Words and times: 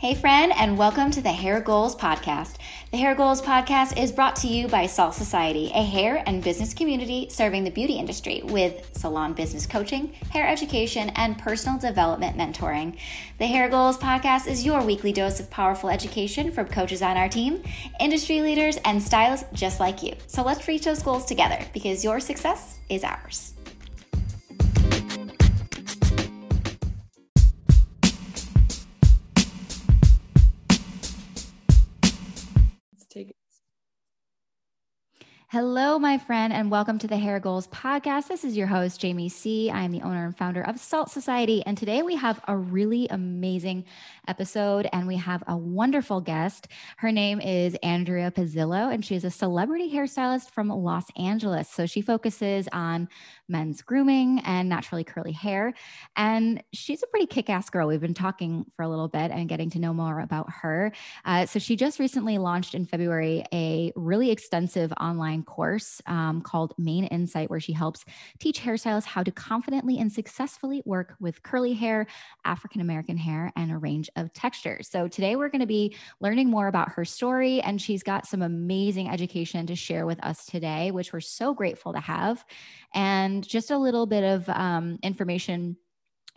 Hey, 0.00 0.14
friend, 0.14 0.50
and 0.56 0.78
welcome 0.78 1.10
to 1.10 1.20
the 1.20 1.28
Hair 1.28 1.60
Goals 1.60 1.94
Podcast. 1.94 2.54
The 2.90 2.96
Hair 2.96 3.16
Goals 3.16 3.42
Podcast 3.42 4.02
is 4.02 4.12
brought 4.12 4.34
to 4.36 4.48
you 4.48 4.66
by 4.66 4.86
Salt 4.86 5.14
Society, 5.14 5.70
a 5.74 5.84
hair 5.84 6.22
and 6.24 6.42
business 6.42 6.72
community 6.72 7.26
serving 7.28 7.64
the 7.64 7.70
beauty 7.70 7.98
industry 7.98 8.40
with 8.44 8.96
salon 8.96 9.34
business 9.34 9.66
coaching, 9.66 10.14
hair 10.30 10.48
education, 10.48 11.10
and 11.16 11.36
personal 11.36 11.78
development 11.78 12.38
mentoring. 12.38 12.96
The 13.36 13.46
Hair 13.46 13.68
Goals 13.68 13.98
Podcast 13.98 14.48
is 14.48 14.64
your 14.64 14.82
weekly 14.82 15.12
dose 15.12 15.38
of 15.38 15.50
powerful 15.50 15.90
education 15.90 16.50
from 16.50 16.68
coaches 16.68 17.02
on 17.02 17.18
our 17.18 17.28
team, 17.28 17.62
industry 18.00 18.40
leaders, 18.40 18.78
and 18.86 19.02
stylists 19.02 19.48
just 19.52 19.80
like 19.80 20.02
you. 20.02 20.14
So 20.28 20.42
let's 20.42 20.66
reach 20.66 20.86
those 20.86 21.02
goals 21.02 21.26
together 21.26 21.62
because 21.74 22.02
your 22.04 22.20
success 22.20 22.78
is 22.88 23.04
ours. 23.04 23.52
Hello, 35.52 35.98
my 35.98 36.16
friend, 36.16 36.52
and 36.52 36.70
welcome 36.70 36.96
to 37.00 37.08
the 37.08 37.16
Hair 37.16 37.40
Goals 37.40 37.66
Podcast. 37.66 38.28
This 38.28 38.44
is 38.44 38.56
your 38.56 38.68
host, 38.68 39.00
Jamie 39.00 39.28
C. 39.28 39.68
I 39.68 39.82
am 39.82 39.90
the 39.90 40.02
owner 40.02 40.24
and 40.24 40.38
founder 40.38 40.62
of 40.62 40.78
Salt 40.78 41.10
Society. 41.10 41.60
And 41.66 41.76
today 41.76 42.02
we 42.02 42.14
have 42.14 42.40
a 42.46 42.56
really 42.56 43.08
amazing 43.08 43.84
episode 44.28 44.88
and 44.92 45.08
we 45.08 45.16
have 45.16 45.42
a 45.48 45.56
wonderful 45.56 46.20
guest. 46.20 46.68
Her 46.98 47.10
name 47.10 47.40
is 47.40 47.74
Andrea 47.82 48.30
Pizzillo, 48.30 48.94
and 48.94 49.04
she 49.04 49.16
is 49.16 49.24
a 49.24 49.30
celebrity 49.32 49.92
hairstylist 49.92 50.50
from 50.52 50.68
Los 50.68 51.06
Angeles. 51.16 51.68
So 51.68 51.84
she 51.84 52.00
focuses 52.00 52.68
on 52.72 53.08
men's 53.50 53.82
grooming 53.82 54.40
and 54.44 54.68
naturally 54.68 55.04
curly 55.04 55.32
hair. 55.32 55.74
And 56.16 56.62
she's 56.72 57.02
a 57.02 57.06
pretty 57.08 57.26
kick 57.26 57.50
ass 57.50 57.68
girl. 57.68 57.88
We've 57.88 58.00
been 58.00 58.14
talking 58.14 58.64
for 58.76 58.82
a 58.82 58.88
little 58.88 59.08
bit 59.08 59.30
and 59.30 59.48
getting 59.48 59.70
to 59.70 59.78
know 59.78 59.92
more 59.92 60.20
about 60.20 60.48
her. 60.62 60.92
Uh, 61.24 61.46
so 61.46 61.58
she 61.58 61.76
just 61.76 61.98
recently 61.98 62.38
launched 62.38 62.74
in 62.74 62.86
February 62.86 63.44
a 63.52 63.92
really 63.96 64.30
extensive 64.30 64.92
online 65.00 65.42
course 65.42 66.00
um, 66.06 66.40
called 66.40 66.74
Mane 66.78 67.06
Insight, 67.06 67.50
where 67.50 67.60
she 67.60 67.72
helps 67.72 68.04
teach 68.38 68.60
hairstylists 68.60 69.04
how 69.04 69.22
to 69.22 69.30
confidently 69.30 69.98
and 69.98 70.12
successfully 70.12 70.82
work 70.84 71.14
with 71.20 71.42
curly 71.42 71.72
hair, 71.72 72.06
African 72.44 72.80
American 72.80 73.16
hair, 73.16 73.52
and 73.56 73.72
a 73.72 73.78
range 73.78 74.08
of 74.16 74.32
textures. 74.32 74.88
So 74.88 75.08
today 75.08 75.36
we're 75.36 75.48
going 75.48 75.60
to 75.60 75.66
be 75.66 75.96
learning 76.20 76.48
more 76.48 76.68
about 76.68 76.92
her 76.92 77.04
story, 77.04 77.60
and 77.60 77.80
she's 77.80 78.02
got 78.02 78.26
some 78.26 78.42
amazing 78.42 79.08
education 79.08 79.66
to 79.66 79.76
share 79.76 80.06
with 80.06 80.22
us 80.24 80.46
today, 80.46 80.90
which 80.90 81.12
we're 81.12 81.20
so 81.20 81.54
grateful 81.54 81.92
to 81.92 82.00
have, 82.00 82.44
and 82.94 83.39
just 83.46 83.70
a 83.70 83.78
little 83.78 84.06
bit 84.06 84.24
of 84.24 84.48
um, 84.48 84.98
information 85.02 85.76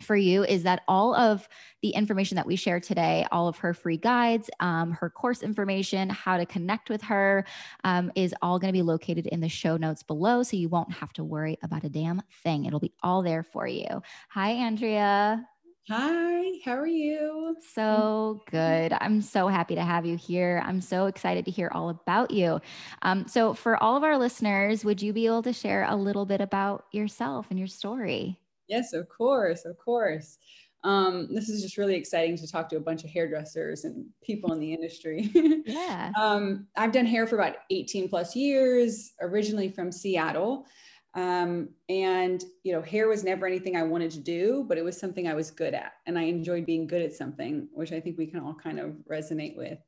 for 0.02 0.16
you 0.16 0.44
is 0.44 0.64
that 0.64 0.82
all 0.88 1.14
of 1.14 1.48
the 1.82 1.90
information 1.90 2.36
that 2.36 2.46
we 2.46 2.56
share 2.56 2.80
today, 2.80 3.26
all 3.30 3.48
of 3.48 3.56
her 3.58 3.72
free 3.72 3.96
guides, 3.96 4.50
um, 4.60 4.92
her 4.92 5.08
course 5.08 5.42
information, 5.42 6.08
how 6.10 6.36
to 6.36 6.46
connect 6.46 6.90
with 6.90 7.02
her, 7.02 7.44
um, 7.84 8.10
is 8.14 8.34
all 8.42 8.58
going 8.58 8.72
to 8.72 8.76
be 8.76 8.82
located 8.82 9.26
in 9.26 9.40
the 9.40 9.48
show 9.48 9.76
notes 9.76 10.02
below. 10.02 10.42
So 10.42 10.56
you 10.56 10.68
won't 10.68 10.92
have 10.92 11.12
to 11.14 11.24
worry 11.24 11.58
about 11.62 11.84
a 11.84 11.88
damn 11.88 12.22
thing. 12.42 12.64
It'll 12.64 12.80
be 12.80 12.92
all 13.02 13.22
there 13.22 13.42
for 13.42 13.66
you. 13.66 14.02
Hi, 14.30 14.50
Andrea. 14.50 15.46
Hi, 15.90 16.60
how 16.64 16.78
are 16.78 16.86
you? 16.86 17.56
So 17.74 18.40
good. 18.50 18.94
I'm 18.94 19.20
so 19.20 19.48
happy 19.48 19.74
to 19.74 19.82
have 19.82 20.06
you 20.06 20.16
here. 20.16 20.62
I'm 20.64 20.80
so 20.80 21.04
excited 21.06 21.44
to 21.44 21.50
hear 21.50 21.70
all 21.74 21.90
about 21.90 22.30
you. 22.30 22.58
Um, 23.02 23.28
so, 23.28 23.52
for 23.52 23.76
all 23.82 23.94
of 23.94 24.02
our 24.02 24.16
listeners, 24.16 24.82
would 24.82 25.02
you 25.02 25.12
be 25.12 25.26
able 25.26 25.42
to 25.42 25.52
share 25.52 25.84
a 25.86 25.94
little 25.94 26.24
bit 26.24 26.40
about 26.40 26.86
yourself 26.92 27.48
and 27.50 27.58
your 27.58 27.68
story? 27.68 28.40
Yes, 28.66 28.94
of 28.94 29.10
course, 29.10 29.66
of 29.66 29.76
course. 29.76 30.38
Um, 30.84 31.28
this 31.30 31.50
is 31.50 31.62
just 31.62 31.76
really 31.76 31.96
exciting 31.96 32.38
to 32.38 32.50
talk 32.50 32.70
to 32.70 32.76
a 32.76 32.80
bunch 32.80 33.04
of 33.04 33.10
hairdressers 33.10 33.84
and 33.84 34.06
people 34.22 34.54
in 34.54 34.60
the 34.60 34.72
industry. 34.72 35.30
yeah. 35.66 36.12
um, 36.18 36.66
I've 36.76 36.92
done 36.92 37.06
hair 37.06 37.26
for 37.26 37.36
about 37.36 37.56
18 37.70 38.08
plus 38.08 38.34
years, 38.34 39.12
originally 39.20 39.68
from 39.68 39.92
Seattle. 39.92 40.66
Um, 41.14 41.68
and 41.88 42.42
you 42.64 42.72
know, 42.72 42.82
hair 42.82 43.08
was 43.08 43.22
never 43.22 43.46
anything 43.46 43.76
I 43.76 43.84
wanted 43.84 44.10
to 44.12 44.20
do, 44.20 44.64
but 44.68 44.78
it 44.78 44.84
was 44.84 44.98
something 44.98 45.28
I 45.28 45.34
was 45.34 45.50
good 45.50 45.74
at, 45.74 45.92
and 46.06 46.18
I 46.18 46.22
enjoyed 46.22 46.66
being 46.66 46.86
good 46.86 47.02
at 47.02 47.12
something, 47.12 47.68
which 47.72 47.92
I 47.92 48.00
think 48.00 48.18
we 48.18 48.26
can 48.26 48.40
all 48.40 48.54
kind 48.54 48.80
of 48.80 48.96
resonate 49.10 49.56
with. 49.56 49.78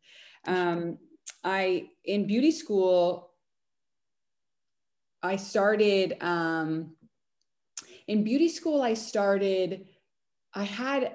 Um, 0.47 0.99
I 1.43 1.89
in 2.05 2.27
beauty 2.27 2.53
school, 2.53 3.33
I 5.23 5.37
started 5.37 6.17
um, 6.21 6.95
in 8.07 8.23
beauty 8.23 8.49
school, 8.49 8.83
I 8.83 8.95
started, 8.95 9.87
I 10.55 10.63
had, 10.63 11.13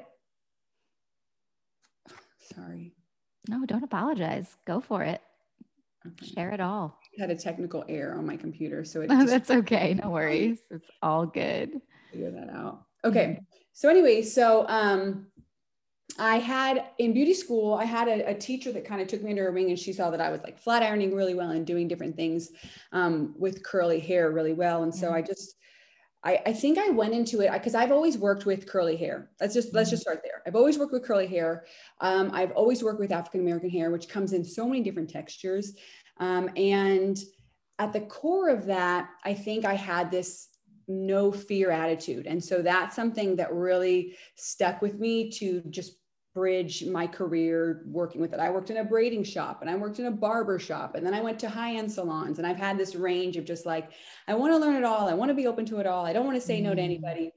sorry. 2.54 2.94
No, 3.48 3.66
don't 3.66 3.84
apologize. 3.84 4.58
Go 4.66 4.82
for 4.82 5.04
it. 5.04 5.22
Okay. 6.06 6.26
Share 6.26 6.50
it 6.52 6.60
all. 6.60 7.00
Had 7.20 7.30
a 7.30 7.36
technical 7.36 7.84
error 7.90 8.18
on 8.18 8.26
my 8.26 8.38
computer. 8.38 8.84
So 8.84 9.02
it 9.02 9.08
that's 9.28 9.52
okay. 9.52 9.94
No 10.02 10.10
worries. 10.12 10.60
It's 10.70 10.90
all 11.02 11.26
good. 11.26 11.82
Figure 12.12 12.32
that 12.32 12.50
out. 12.50 12.84
Okay. 13.04 13.40
So 13.74 13.90
anyway, 13.90 14.22
so 14.22 14.66
um 14.68 15.28
I 16.20 16.38
had 16.38 16.86
in 16.98 17.14
beauty 17.14 17.34
school, 17.34 17.74
I 17.74 17.86
had 17.86 18.08
a, 18.08 18.30
a 18.30 18.34
teacher 18.34 18.72
that 18.74 18.86
kind 18.86 19.02
of 19.02 19.08
took 19.08 19.24
me 19.24 19.32
under 19.32 19.44
her 19.44 19.52
wing 19.52 19.70
and 19.70 19.80
she 19.80 19.94
saw 19.94 20.10
that 20.12 20.22
I 20.22 20.30
was 20.30 20.42
like 20.42 20.60
flat 20.60 20.84
ironing 20.84 21.16
really 21.16 21.36
well 21.36 21.52
and 21.52 21.66
doing 21.66 21.88
different 21.88 22.16
things 22.16 22.50
um, 22.92 23.34
with 23.38 23.64
curly 23.64 24.00
hair 24.00 24.32
really 24.32 24.54
well. 24.54 24.84
And 24.84 24.94
so 24.94 25.08
mm-hmm. 25.08 25.16
I 25.16 25.22
just 25.22 25.56
I, 26.24 26.40
I 26.46 26.54
think 26.54 26.78
I 26.78 26.90
went 26.90 27.16
into 27.16 27.42
it 27.42 27.52
because 27.52 27.74
I've 27.74 27.92
always 27.92 28.18
worked 28.18 28.46
with 28.46 28.68
curly 28.68 28.96
hair. 28.96 29.32
Let's 29.40 29.56
just 29.56 29.74
let's 29.74 29.90
just 29.90 30.02
mm-hmm. 30.02 30.12
start 30.12 30.24
there. 30.24 30.44
I've 30.46 30.56
always 30.56 30.78
worked 30.78 30.94
with 30.94 31.04
curly 31.04 31.28
hair. 31.28 31.66
Um, 32.00 32.30
I've 32.34 32.52
always 32.52 32.84
worked 32.84 33.00
with 33.00 33.12
African 33.12 33.42
American 33.42 33.70
hair, 33.70 33.90
which 33.90 34.08
comes 34.08 34.34
in 34.34 34.46
so 34.46 34.68
many 34.68 34.82
different 34.82 35.10
textures. 35.10 35.74
Um, 36.22 36.50
and 36.56 37.18
at 37.80 37.92
the 37.92 38.02
core 38.02 38.50
of 38.50 38.66
that, 38.68 39.10
I 39.26 39.34
think 39.34 39.66
I 39.66 39.74
had 39.74 40.10
this 40.10 40.48
no 40.88 41.32
fear 41.32 41.72
attitude, 41.72 42.28
and 42.28 42.44
so 42.44 42.62
that's 42.62 42.96
something 42.96 43.36
that 43.38 43.54
really 43.54 44.16
stuck 44.36 44.82
with 44.82 45.00
me 45.00 45.30
to 45.32 45.62
just 45.70 45.98
bridge 46.34 46.86
my 46.86 47.08
career 47.08 47.84
working 47.88 48.22
with 48.22 48.34
it. 48.34 48.40
I 48.40 48.50
worked 48.50 48.70
in 48.70 48.78
a 48.78 48.86
braiding 48.86 49.24
shop 49.24 49.62
and 49.62 49.70
I 49.70 49.76
worked 49.76 50.00
in 50.00 50.06
a 50.06 50.12
barber 50.12 50.60
shop 50.60 50.96
and 50.96 51.06
then 51.06 51.14
I 51.14 51.20
went 51.20 51.40
to 51.40 51.50
high-end 51.50 51.92
salons 51.92 52.38
and 52.38 52.48
I've 52.48 52.58
had 52.58 52.78
this 52.78 52.96
range 52.96 53.36
of 53.36 53.44
just 53.44 53.66
like 53.66 53.92
I 54.30 54.36
want 54.36 54.54
to 54.54 54.58
learn 54.58 54.76
it 54.76 54.86
all. 54.86 55.10
I 55.10 55.14
want 55.14 55.28
to 55.30 55.36
be 55.36 55.48
open 55.48 55.66
to 55.66 55.80
it 55.80 55.86
all. 55.86 56.06
I 56.06 56.14
don't 56.14 56.26
want 56.26 56.40
to 56.40 56.46
say 56.46 56.58
mm-hmm. 56.58 56.70
no 56.70 56.76
to 56.76 56.82
mm. 56.82 56.86
anybody. 56.86 57.32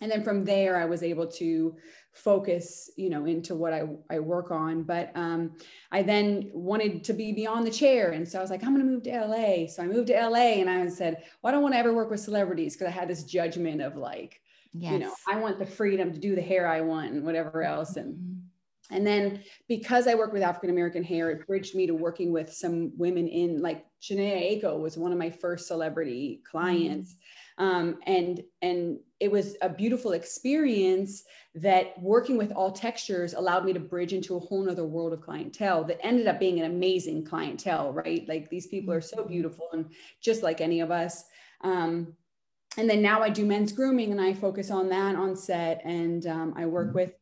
And 0.00 0.10
then 0.10 0.22
from 0.22 0.44
there 0.44 0.76
I 0.76 0.84
was 0.84 1.02
able 1.02 1.26
to 1.26 1.76
focus, 2.12 2.90
you 2.96 3.10
know, 3.10 3.24
into 3.26 3.54
what 3.54 3.72
I, 3.72 3.82
I 4.10 4.18
work 4.18 4.50
on. 4.50 4.82
But 4.82 5.12
um, 5.14 5.56
I 5.92 6.02
then 6.02 6.50
wanted 6.52 7.04
to 7.04 7.12
be 7.12 7.32
beyond 7.32 7.66
the 7.66 7.70
chair. 7.70 8.10
And 8.12 8.28
so 8.28 8.38
I 8.38 8.42
was 8.42 8.50
like, 8.50 8.64
I'm 8.64 8.74
going 8.74 8.84
to 8.84 8.90
move 8.90 9.02
to 9.04 9.26
LA. 9.26 9.66
So 9.66 9.82
I 9.82 9.86
moved 9.86 10.08
to 10.08 10.28
LA 10.28 10.60
and 10.60 10.68
I 10.68 10.88
said, 10.88 11.22
well, 11.42 11.50
I 11.50 11.52
don't 11.52 11.62
want 11.62 11.74
to 11.74 11.78
ever 11.78 11.94
work 11.94 12.10
with 12.10 12.20
celebrities 12.20 12.76
because 12.76 12.88
I 12.88 12.98
had 12.98 13.08
this 13.08 13.24
judgment 13.24 13.80
of 13.80 13.96
like, 13.96 14.40
yes. 14.72 14.92
you 14.92 14.98
know 14.98 15.12
i 15.28 15.36
want 15.36 15.58
the 15.58 15.66
freedom 15.66 16.12
to 16.12 16.18
do 16.18 16.34
the 16.34 16.42
hair 16.42 16.66
i 16.66 16.80
want 16.80 17.12
and 17.12 17.24
whatever 17.24 17.62
else 17.62 17.96
and 17.96 18.14
mm-hmm. 18.14 18.94
and 18.94 19.06
then 19.06 19.42
because 19.68 20.06
i 20.06 20.14
work 20.14 20.32
with 20.32 20.42
african 20.42 20.70
american 20.70 21.02
hair 21.02 21.30
it 21.30 21.46
bridged 21.46 21.74
me 21.74 21.86
to 21.86 21.94
working 21.94 22.32
with 22.32 22.52
some 22.52 22.92
women 22.96 23.26
in 23.28 23.60
like 23.60 23.84
Jhené 24.02 24.62
Aiko 24.62 24.80
was 24.80 24.96
one 24.96 25.12
of 25.12 25.18
my 25.18 25.28
first 25.28 25.66
celebrity 25.68 26.40
clients 26.50 27.16
mm-hmm. 27.58 27.64
um, 27.64 27.98
and 28.06 28.42
and 28.62 28.98
it 29.20 29.30
was 29.30 29.56
a 29.62 29.68
beautiful 29.68 30.12
experience 30.12 31.24
that 31.54 31.98
working 32.00 32.36
with 32.38 32.52
all 32.52 32.72
textures 32.72 33.34
allowed 33.34 33.64
me 33.64 33.72
to 33.72 33.80
bridge 33.80 34.12
into 34.12 34.36
a 34.36 34.40
whole 34.40 34.62
nother 34.62 34.84
world 34.84 35.12
of 35.12 35.20
clientele 35.20 35.84
that 35.84 36.04
ended 36.04 36.26
up 36.26 36.40
being 36.40 36.58
an 36.58 36.70
amazing 36.70 37.24
clientele 37.24 37.92
right 37.92 38.26
like 38.28 38.48
these 38.50 38.66
people 38.66 38.92
are 38.92 39.00
so 39.00 39.18
mm-hmm. 39.18 39.28
beautiful 39.28 39.68
and 39.72 39.90
just 40.20 40.42
like 40.42 40.60
any 40.60 40.80
of 40.80 40.90
us 40.90 41.24
um, 41.62 42.16
and 42.76 42.88
then 42.88 43.02
now 43.02 43.20
I 43.22 43.30
do 43.30 43.44
men's 43.44 43.72
grooming 43.72 44.12
and 44.12 44.20
I 44.20 44.32
focus 44.32 44.70
on 44.70 44.88
that 44.90 45.16
on 45.16 45.34
set. 45.34 45.82
And 45.84 46.26
um, 46.26 46.54
I 46.56 46.66
work 46.66 46.88
mm-hmm. 46.88 46.96
with 46.96 47.12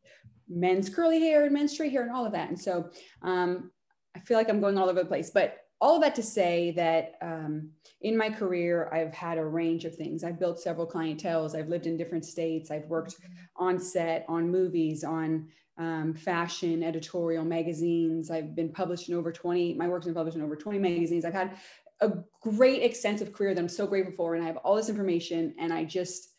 men's 0.47 0.89
curly 0.89 1.19
hair 1.19 1.43
and 1.45 1.53
men's 1.53 1.73
straight 1.73 1.91
hair 1.91 2.03
and 2.03 2.11
all 2.11 2.25
of 2.25 2.33
that. 2.33 2.49
And 2.49 2.59
so 2.59 2.89
um, 3.21 3.71
I 4.15 4.19
feel 4.19 4.37
like 4.37 4.49
I'm 4.49 4.61
going 4.61 4.77
all 4.77 4.89
over 4.89 5.01
the 5.01 5.07
place, 5.07 5.31
but 5.31 5.57
all 5.81 5.95
of 5.95 6.01
that 6.01 6.15
to 6.15 6.23
say 6.23 6.71
that 6.71 7.15
um, 7.21 7.69
in 8.01 8.17
my 8.17 8.29
career, 8.29 8.89
I've 8.93 9.13
had 9.13 9.37
a 9.37 9.45
range 9.45 9.85
of 9.85 9.95
things. 9.95 10.23
I've 10.23 10.39
built 10.39 10.59
several 10.59 10.85
clientels. 10.85 11.57
I've 11.57 11.69
lived 11.69 11.87
in 11.87 11.95
different 11.95 12.25
states. 12.25 12.69
I've 12.69 12.85
worked 12.85 13.21
mm-hmm. 13.21 13.65
on 13.65 13.79
set, 13.79 14.25
on 14.27 14.49
movies, 14.49 15.03
on 15.03 15.47
um, 15.77 16.13
fashion, 16.13 16.83
editorial 16.83 17.45
magazines. 17.45 18.29
I've 18.29 18.55
been 18.55 18.69
published 18.69 19.07
in 19.07 19.15
over 19.15 19.31
20, 19.31 19.75
my 19.75 19.87
work's 19.87 20.05
been 20.05 20.13
published 20.15 20.35
in 20.35 20.43
over 20.43 20.57
20 20.57 20.77
magazines. 20.77 21.23
I've 21.23 21.33
had 21.33 21.57
a 22.01 22.11
great 22.41 22.83
extensive 22.83 23.31
career 23.33 23.53
that 23.53 23.61
I'm 23.61 23.69
so 23.69 23.87
grateful 23.87 24.13
for. 24.15 24.35
And 24.35 24.43
I 24.43 24.47
have 24.47 24.57
all 24.57 24.75
this 24.75 24.89
information 24.89 25.55
and 25.57 25.73
I 25.73 25.85
just, 25.85 26.29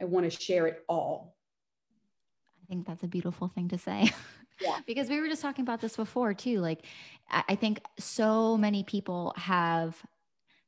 I 0.00 0.04
want 0.04 0.30
to 0.30 0.30
share 0.30 0.66
it 0.68 0.84
all. 0.88 1.36
I 2.62 2.66
think 2.66 2.86
that's 2.86 3.02
a 3.02 3.08
beautiful 3.08 3.48
thing 3.48 3.68
to 3.68 3.78
say. 3.78 4.12
Because 4.86 5.08
we 5.08 5.20
were 5.20 5.28
just 5.28 5.42
talking 5.42 5.62
about 5.62 5.80
this 5.80 5.96
before 5.96 6.34
too. 6.34 6.60
Like, 6.60 6.84
I 7.30 7.54
think 7.54 7.80
so 7.98 8.56
many 8.56 8.84
people 8.84 9.32
have 9.36 10.00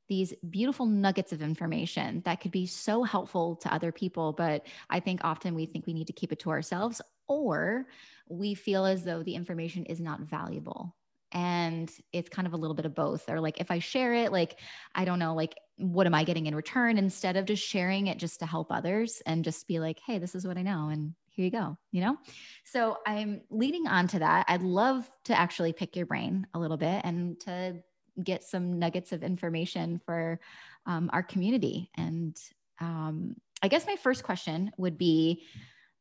these 0.09 0.33
beautiful 0.49 0.87
nuggets 0.87 1.33
of 1.33 1.43
information 1.43 2.23
that 2.25 2.41
could 2.41 2.53
be 2.53 2.67
so 2.67 3.03
helpful 3.03 3.56
to 3.56 3.73
other 3.73 3.93
people. 3.93 4.33
But 4.33 4.67
I 4.88 5.00
think 5.00 5.21
often 5.25 5.55
we 5.55 5.67
think 5.67 5.87
we 5.87 5.94
need 5.94 6.06
to 6.06 6.12
keep 6.12 6.33
it 6.33 6.41
to 6.41 6.50
ourselves 6.50 7.03
or 7.29 7.87
we 8.29 8.55
feel 8.55 8.85
as 8.85 9.05
though 9.05 9.23
the 9.23 9.35
information 9.35 9.85
is 9.85 10.00
not 10.00 10.21
valuable 10.21 10.94
and 11.32 11.91
it's 12.12 12.29
kind 12.29 12.47
of 12.47 12.55
a 12.55 12.56
little 12.56 12.75
bit 12.75 12.87
of 12.87 12.94
both 12.94 13.29
or 13.29 13.41
like 13.41 13.61
if 13.61 13.71
i 13.71 13.81
share 13.81 14.15
it 14.15 14.31
like 14.31 14.61
i 14.94 15.05
don't 15.05 15.19
know 15.19 15.35
like 15.35 15.55
what 15.77 16.06
am 16.06 16.15
i 16.15 16.23
getting 16.23 16.47
in 16.47 16.55
return 16.55 16.99
instead 16.99 17.37
of 17.37 17.44
just 17.44 17.67
sharing 17.67 18.06
it 18.06 18.17
just 18.17 18.39
to 18.39 18.47
help 18.47 18.71
others 18.71 19.23
and 19.27 19.44
just 19.44 19.67
be 19.67 19.81
like 19.81 19.99
hey 20.06 20.19
this 20.19 20.35
is 20.37 20.47
what 20.47 20.56
i 20.56 20.62
know 20.62 20.89
and 20.89 21.15
here 21.37 21.44
you 21.44 21.50
go 21.50 21.77
you 21.93 22.00
know? 22.00 22.17
So 22.65 22.99
i'm 23.06 23.43
leading 23.50 23.87
on 23.87 24.09
to 24.09 24.19
that. 24.19 24.47
I'd 24.49 24.62
love 24.62 25.09
to 25.25 25.38
actually 25.38 25.73
pick 25.73 25.97
your 25.97 26.06
brain 26.06 26.47
a 26.55 26.59
little 26.59 26.77
bit 26.77 27.03
and 27.05 27.38
to 27.41 27.77
get 28.23 28.43
some 28.43 28.79
nuggets 28.79 29.12
of 29.12 29.23
information 29.23 30.00
for 30.05 30.41
um, 30.87 31.11
our 31.12 31.23
community. 31.23 31.91
And 31.97 32.37
um, 32.81 33.37
i 33.62 33.69
guess 33.69 33.87
my 33.87 33.97
first 33.97 34.23
question 34.23 34.71
would 34.77 34.99
be 34.99 35.44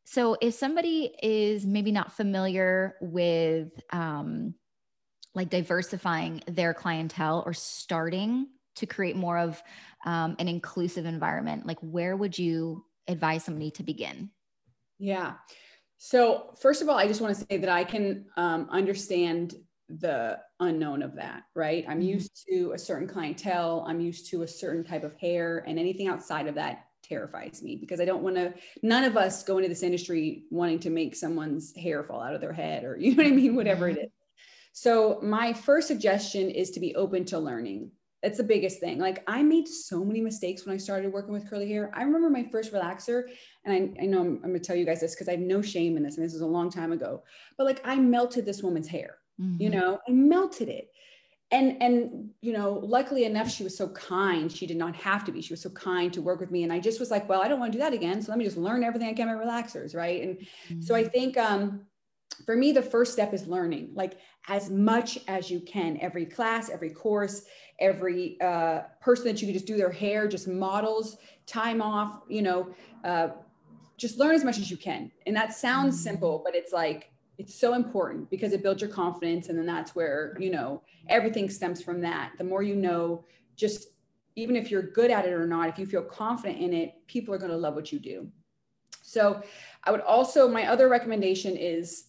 so 0.03 0.37
if 0.39 0.53
somebody 0.53 1.15
is 1.23 1.65
maybe 1.65 1.91
not 1.91 2.11
familiar 2.11 2.95
with 3.01 3.69
um, 3.91 4.53
like 5.33 5.49
diversifying 5.49 6.43
their 6.47 6.73
clientele 6.73 7.43
or 7.45 7.53
starting 7.53 8.47
to 8.75 8.85
create 8.85 9.15
more 9.15 9.37
of 9.37 9.61
um, 10.05 10.35
an 10.37 10.47
inclusive 10.47 11.05
environment 11.05 11.65
like 11.65 11.79
where 11.81 12.15
would 12.15 12.37
you 12.37 12.85
advise 13.07 13.43
somebody 13.43 13.71
to 13.71 13.83
begin 13.83 14.29
yeah. 14.99 15.33
So 15.97 16.53
first 16.61 16.81
of 16.81 16.89
all 16.89 16.97
i 16.97 17.07
just 17.07 17.21
want 17.21 17.35
to 17.35 17.45
say 17.49 17.57
that 17.57 17.69
i 17.69 17.83
can 17.83 18.25
um, 18.37 18.67
understand 18.69 19.55
the 19.87 20.37
unknown 20.59 21.03
of 21.03 21.15
that 21.15 21.43
right? 21.53 21.85
I'm 21.87 21.99
mm-hmm. 21.99 22.09
used 22.09 22.45
to 22.49 22.71
a 22.73 22.77
certain 22.77 23.07
clientele 23.07 23.85
i'm 23.87 23.99
used 23.99 24.29
to 24.31 24.43
a 24.43 24.47
certain 24.47 24.83
type 24.83 25.03
of 25.03 25.15
hair 25.15 25.63
and 25.67 25.79
anything 25.79 26.07
outside 26.07 26.47
of 26.47 26.55
that 26.55 26.85
terrifies 27.03 27.61
me 27.61 27.75
because 27.75 27.99
i 27.99 28.05
don't 28.05 28.23
want 28.23 28.35
to 28.35 28.51
none 28.81 29.03
of 29.03 29.15
us 29.15 29.43
go 29.43 29.57
into 29.57 29.69
this 29.69 29.83
industry 29.83 30.45
wanting 30.49 30.79
to 30.79 30.89
make 30.89 31.15
someone's 31.15 31.75
hair 31.75 32.03
fall 32.03 32.21
out 32.21 32.33
of 32.33 32.41
their 32.41 32.53
head 32.53 32.83
or 32.83 32.97
you 32.99 33.15
know 33.15 33.23
what 33.23 33.31
i 33.31 33.35
mean? 33.35 33.55
Whatever 33.55 33.89
it 33.89 33.97
is. 33.97 34.09
So, 34.77 35.19
my 35.23 35.53
first 35.53 35.87
suggestion 35.87 36.49
is 36.49 36.71
to 36.71 36.81
be 36.81 36.93
open 36.95 37.23
to 37.25 37.39
learning. 37.39 37.91
That's 38.25 38.37
the 38.37 38.43
biggest 38.43 38.79
thing. 38.79 38.97
Like, 38.97 39.23
I 39.27 39.43
made 39.43 39.67
so 39.67 40.03
many 40.03 40.19
mistakes 40.19 40.65
when 40.65 40.73
I 40.73 40.79
started 40.79 41.13
working 41.13 41.31
with 41.31 41.47
curly 41.47 41.69
hair. 41.69 41.91
I 41.93 42.01
remember 42.01 42.27
my 42.27 42.43
first 42.51 42.73
relaxer, 42.73 43.25
and 43.65 43.71
I, 43.71 44.03
I 44.03 44.05
know 44.07 44.21
I'm, 44.21 44.39
I'm 44.43 44.49
going 44.49 44.53
to 44.55 44.59
tell 44.59 44.75
you 44.75 44.83
guys 44.83 44.99
this 44.99 45.13
because 45.13 45.27
I 45.27 45.33
have 45.33 45.41
no 45.41 45.61
shame 45.61 45.95
in 45.95 46.01
this, 46.01 46.17
and 46.17 46.25
this 46.25 46.33
is 46.33 46.41
a 46.41 46.47
long 46.47 46.71
time 46.71 46.91
ago. 46.91 47.21
But 47.55 47.67
like, 47.67 47.81
I 47.85 47.97
melted 47.97 48.43
this 48.43 48.63
woman's 48.63 48.87
hair, 48.87 49.17
mm-hmm. 49.39 49.61
you 49.61 49.69
know, 49.69 49.99
I 50.07 50.11
melted 50.11 50.69
it 50.69 50.89
and 51.51 51.79
and 51.79 52.29
you 52.41 52.51
know 52.51 52.73
luckily 52.83 53.23
enough 53.25 53.47
she 53.47 53.63
was 53.63 53.77
so 53.77 53.87
kind 53.89 54.51
she 54.51 54.65
did 54.65 54.77
not 54.77 54.95
have 54.95 55.23
to 55.23 55.31
be 55.31 55.43
she 55.43 55.53
was 55.53 55.61
so 55.61 55.69
kind 55.69 56.11
to 56.11 56.19
work 56.19 56.39
with 56.39 56.49
me 56.49 56.63
and 56.63 56.73
i 56.73 56.79
just 56.79 56.99
was 56.99 57.11
like 57.11 57.29
well 57.29 57.39
i 57.39 57.47
don't 57.47 57.59
want 57.59 57.71
to 57.71 57.77
do 57.77 57.83
that 57.83 57.93
again 57.93 58.19
so 58.19 58.31
let 58.31 58.39
me 58.39 58.43
just 58.43 58.57
learn 58.57 58.83
everything 58.83 59.07
i 59.07 59.13
can 59.13 59.29
about 59.29 59.45
relaxers 59.45 59.95
right 59.95 60.23
and 60.23 60.37
mm-hmm. 60.37 60.81
so 60.81 60.95
i 60.95 61.03
mm-hmm. 61.03 61.11
think 61.11 61.37
um 61.37 61.85
for 62.45 62.55
me, 62.55 62.71
the 62.71 62.81
first 62.81 63.13
step 63.13 63.33
is 63.33 63.47
learning, 63.47 63.91
like 63.93 64.19
as 64.47 64.69
much 64.69 65.19
as 65.27 65.49
you 65.49 65.59
can. 65.61 65.97
Every 66.01 66.25
class, 66.25 66.69
every 66.69 66.89
course, 66.89 67.45
every 67.79 68.39
uh, 68.41 68.81
person 69.01 69.25
that 69.25 69.41
you 69.41 69.47
can 69.47 69.53
just 69.53 69.65
do 69.65 69.77
their 69.77 69.91
hair, 69.91 70.27
just 70.27 70.47
models, 70.47 71.17
time 71.45 71.81
off, 71.81 72.21
you 72.27 72.41
know, 72.41 72.73
uh, 73.03 73.29
just 73.97 74.17
learn 74.17 74.35
as 74.35 74.43
much 74.43 74.57
as 74.57 74.69
you 74.69 74.77
can. 74.77 75.11
And 75.25 75.35
that 75.35 75.53
sounds 75.53 75.95
mm-hmm. 75.95 76.03
simple, 76.03 76.41
but 76.43 76.55
it's 76.55 76.73
like, 76.73 77.11
it's 77.37 77.53
so 77.53 77.73
important 77.73 78.29
because 78.29 78.53
it 78.53 78.63
builds 78.63 78.81
your 78.81 78.91
confidence. 78.91 79.49
And 79.49 79.57
then 79.57 79.65
that's 79.65 79.95
where, 79.95 80.37
you 80.39 80.49
know, 80.49 80.81
everything 81.09 81.49
stems 81.49 81.81
from 81.81 82.01
that. 82.01 82.31
The 82.37 82.43
more 82.43 82.63
you 82.63 82.75
know, 82.75 83.25
just 83.55 83.89
even 84.35 84.55
if 84.55 84.71
you're 84.71 84.81
good 84.81 85.11
at 85.11 85.25
it 85.25 85.33
or 85.33 85.47
not, 85.47 85.69
if 85.69 85.77
you 85.77 85.85
feel 85.85 86.01
confident 86.01 86.59
in 86.59 86.73
it, 86.73 86.95
people 87.07 87.33
are 87.33 87.37
going 87.37 87.51
to 87.51 87.57
love 87.57 87.75
what 87.75 87.91
you 87.91 87.99
do. 87.99 88.27
So 89.01 89.41
I 89.83 89.91
would 89.91 90.01
also, 90.01 90.47
my 90.47 90.67
other 90.67 90.89
recommendation 90.89 91.55
is 91.55 92.05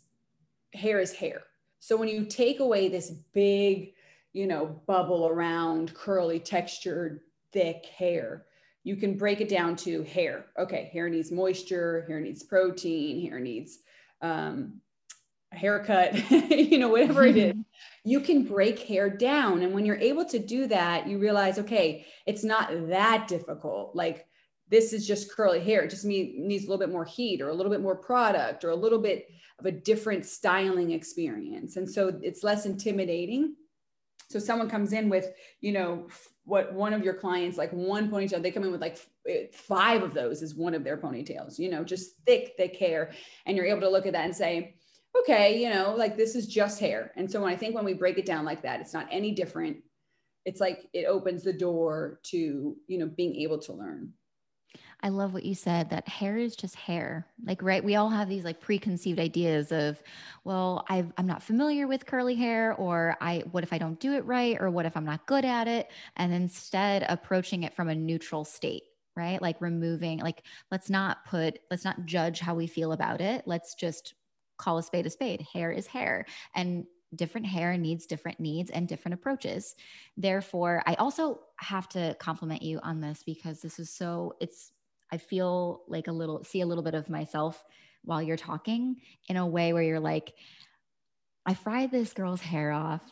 hair 0.75 1.01
is 1.01 1.13
hair. 1.13 1.43
So 1.81 1.97
when 1.97 2.09
you 2.09 2.25
take 2.25 2.61
away 2.61 2.89
this 2.89 3.11
big, 3.33 3.93
you 4.33 4.47
know, 4.47 4.81
bubble 4.87 5.29
around 5.29 5.95
curly, 5.95 6.39
textured, 6.39 7.21
thick 7.53 7.87
hair, 7.87 8.47
you 8.85 8.97
can 8.97 9.17
break 9.17 9.41
it 9.41 9.49
down 9.49 9.77
to 9.77 10.03
hair. 10.03 10.47
Okay, 10.59 10.91
hair 10.93 11.09
needs 11.09 11.33
moisture, 11.33 12.05
hair 12.07 12.21
needs 12.21 12.43
protein, 12.43 13.29
hair 13.29 13.41
needs 13.41 13.81
um, 14.23 14.81
a 15.53 15.57
haircut, 15.57 16.31
you 16.51 16.79
know, 16.79 16.89
whatever 16.89 17.25
it 17.25 17.37
is. 17.37 17.55
You 18.05 18.21
can 18.21 18.45
break 18.45 18.79
hair 18.79 19.11
down. 19.11 19.63
And 19.63 19.75
when 19.75 19.85
you're 19.85 19.99
able 19.99 20.25
to 20.27 20.39
do 20.39 20.69
that, 20.69 21.09
you 21.09 21.19
realize, 21.19 21.59
okay, 21.59 22.07
it's 22.25 22.45
not 22.45 22.71
that 22.89 23.27
difficult. 23.27 23.97
Like 23.97 24.29
this 24.69 24.93
is 24.93 25.07
just 25.07 25.31
curly 25.31 25.61
hair. 25.61 25.83
It 25.83 25.91
just 25.91 26.05
needs 26.05 26.65
a 26.65 26.69
little 26.69 26.85
bit 26.85 26.93
more 26.93 27.05
heat 27.05 27.41
or 27.41 27.49
a 27.49 27.55
little 27.55 27.71
bit 27.71 27.81
more 27.81 27.97
product 27.97 28.65
or 28.65 28.71
a 28.71 28.77
little 28.77 28.99
bit 28.99 29.29
of 29.59 29.67
a 29.67 29.73
different 29.73 30.27
styling 30.27 30.91
experience. 30.91 31.77
And 31.77 31.89
so 31.89 32.19
it's 32.23 32.43
less 32.43 32.67
intimidating. 32.67 33.55
So 34.29 34.39
someone 34.39 34.69
comes 34.69 34.93
in 34.93 35.09
with, 35.09 35.33
you 35.61 35.73
know, 35.73 36.09
what 36.45 36.73
one 36.73 36.93
of 36.93 37.05
your 37.05 37.15
clients, 37.15 37.57
like 37.57 37.73
one 37.73 38.11
ponytail, 38.11 38.43
they 38.43 38.51
come 38.51 38.65
in 38.65 38.73
with 38.73 38.81
like 38.81 38.99
eh, 39.29 39.47
five 39.53 40.03
of 40.03 40.15
those 40.15 40.43
is 40.43 40.55
one 40.55 40.75
of 40.75 40.83
their 40.83 40.97
ponytails, 40.97 41.59
you 41.59 41.71
know, 41.71 41.85
just 41.85 42.17
thick, 42.27 42.55
thick 42.57 42.77
hair. 42.77 43.13
And 43.47 43.57
you're 43.57 43.67
able 43.67 43.81
to 43.83 43.89
look 43.89 44.07
at 44.07 44.13
that 44.13 44.25
and 44.25 44.35
say, 44.35 44.75
okay, 45.21 45.63
you 45.63 45.71
know, 45.71 45.95
like 45.97 46.17
this 46.17 46.35
is 46.35 46.47
just 46.47 46.81
hair. 46.81 47.13
And 47.17 47.31
so 47.31 47.41
when 47.41 47.53
I 47.53 47.57
think 47.57 47.75
when 47.75 47.85
we 47.85 47.95
break 47.95 48.19
it 48.19 48.27
down 48.27 48.45
like 48.45 48.63
that, 48.63 48.81
it's 48.81 48.93
not 48.93 49.09
any 49.11 49.33
different. 49.33 49.79
It's 50.45 50.61
like 50.61 50.87
it 50.93 51.07
opens 51.07 51.43
the 51.43 51.53
door 51.53 52.21
to, 52.25 52.77
you 52.87 52.99
know, 52.99 53.07
being 53.07 53.37
able 53.37 53.59
to 53.61 53.73
learn. 53.73 54.13
I 55.07 55.09
love 55.09 55.33
what 55.33 55.45
you 55.45 55.55
said 55.55 55.91
that 55.91 56.09
hair 56.09 56.37
is 56.37 56.57
just 56.57 56.75
hair. 56.75 57.29
Like, 57.45 57.63
right? 57.63 57.85
We 57.85 57.95
all 57.95 58.11
have 58.11 58.29
these 58.29 58.45
like 58.45 58.61
preconceived 58.61 59.21
ideas 59.21 59.71
of, 59.71 60.03
well, 60.43 60.85
i 60.89 61.07
am 61.17 61.27
not 61.29 61.45
familiar 61.45 61.87
with 61.87 62.07
curly 62.07 62.35
hair, 62.35 62.75
or 62.75 63.17
I, 63.21 63.45
what 63.53 63.63
if 63.63 63.73
I 63.73 63.79
don't 63.79 64.01
do 64.01 64.15
it 64.15 64.25
right, 64.25 64.57
or 64.59 64.69
what 64.69 64.85
if 64.85 64.97
I'm 64.97 65.05
not 65.05 65.25
good 65.27 65.45
at 65.45 65.69
it? 65.69 65.93
And 66.17 66.33
instead, 66.33 67.07
approaching 67.09 67.63
it 67.63 67.73
from 67.73 67.89
a 67.89 67.95
neutral 67.95 68.45
state, 68.45 68.83
right? 69.15 69.41
Like, 69.41 69.61
removing, 69.61 70.19
like, 70.19 70.43
let's 70.73 70.91
not 70.91 71.25
put, 71.25 71.61
let's 71.71 71.85
not 71.85 72.05
judge 72.05 72.41
how 72.41 72.57
we 72.57 72.67
feel 72.67 72.91
about 72.91 73.21
it. 73.21 73.45
Let's 73.47 73.77
just 73.77 74.15
call 74.59 74.79
a 74.79 74.83
spade 74.83 75.07
a 75.07 75.11
spade. 75.11 75.47
Hair 75.53 75.71
is 75.71 75.87
hair. 75.87 76.27
And 76.57 76.85
different 77.15 77.47
hair 77.47 77.79
needs 77.79 78.07
different 78.07 78.41
needs 78.41 78.73
and 78.73 78.89
different 78.89 79.15
approaches. 79.15 79.77
Therefore, 80.17 80.83
I 80.85 80.95
also 80.95 81.43
have 81.61 81.89
to 81.91 82.17
compliment 82.19 82.63
you 82.63 82.81
on 82.83 83.01
this 83.01 83.23
because 83.25 83.61
this 83.61 83.79
is 83.79 83.89
so, 83.89 84.35
it's, 84.41 84.73
I 85.13 85.19
feel 85.19 85.83
like 85.89 86.09
a 86.09 86.13
little, 86.13 86.45
see 86.45 86.61
a 86.61 86.67
little 86.67 86.85
bit 86.85 86.95
of 86.95 87.09
myself 87.09 87.63
while 88.03 88.23
you're 88.23 88.37
talking 88.37 88.97
in 89.29 89.37
a 89.37 89.47
way 89.47 89.73
where 89.73 89.83
you're 89.83 90.01
like, 90.01 90.33
I 91.45 91.55
fried 91.55 91.91
this 91.91 92.13
girl's 92.13 92.41
hair 92.41 92.73
off. 92.73 93.03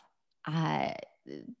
Uh, 0.45 0.91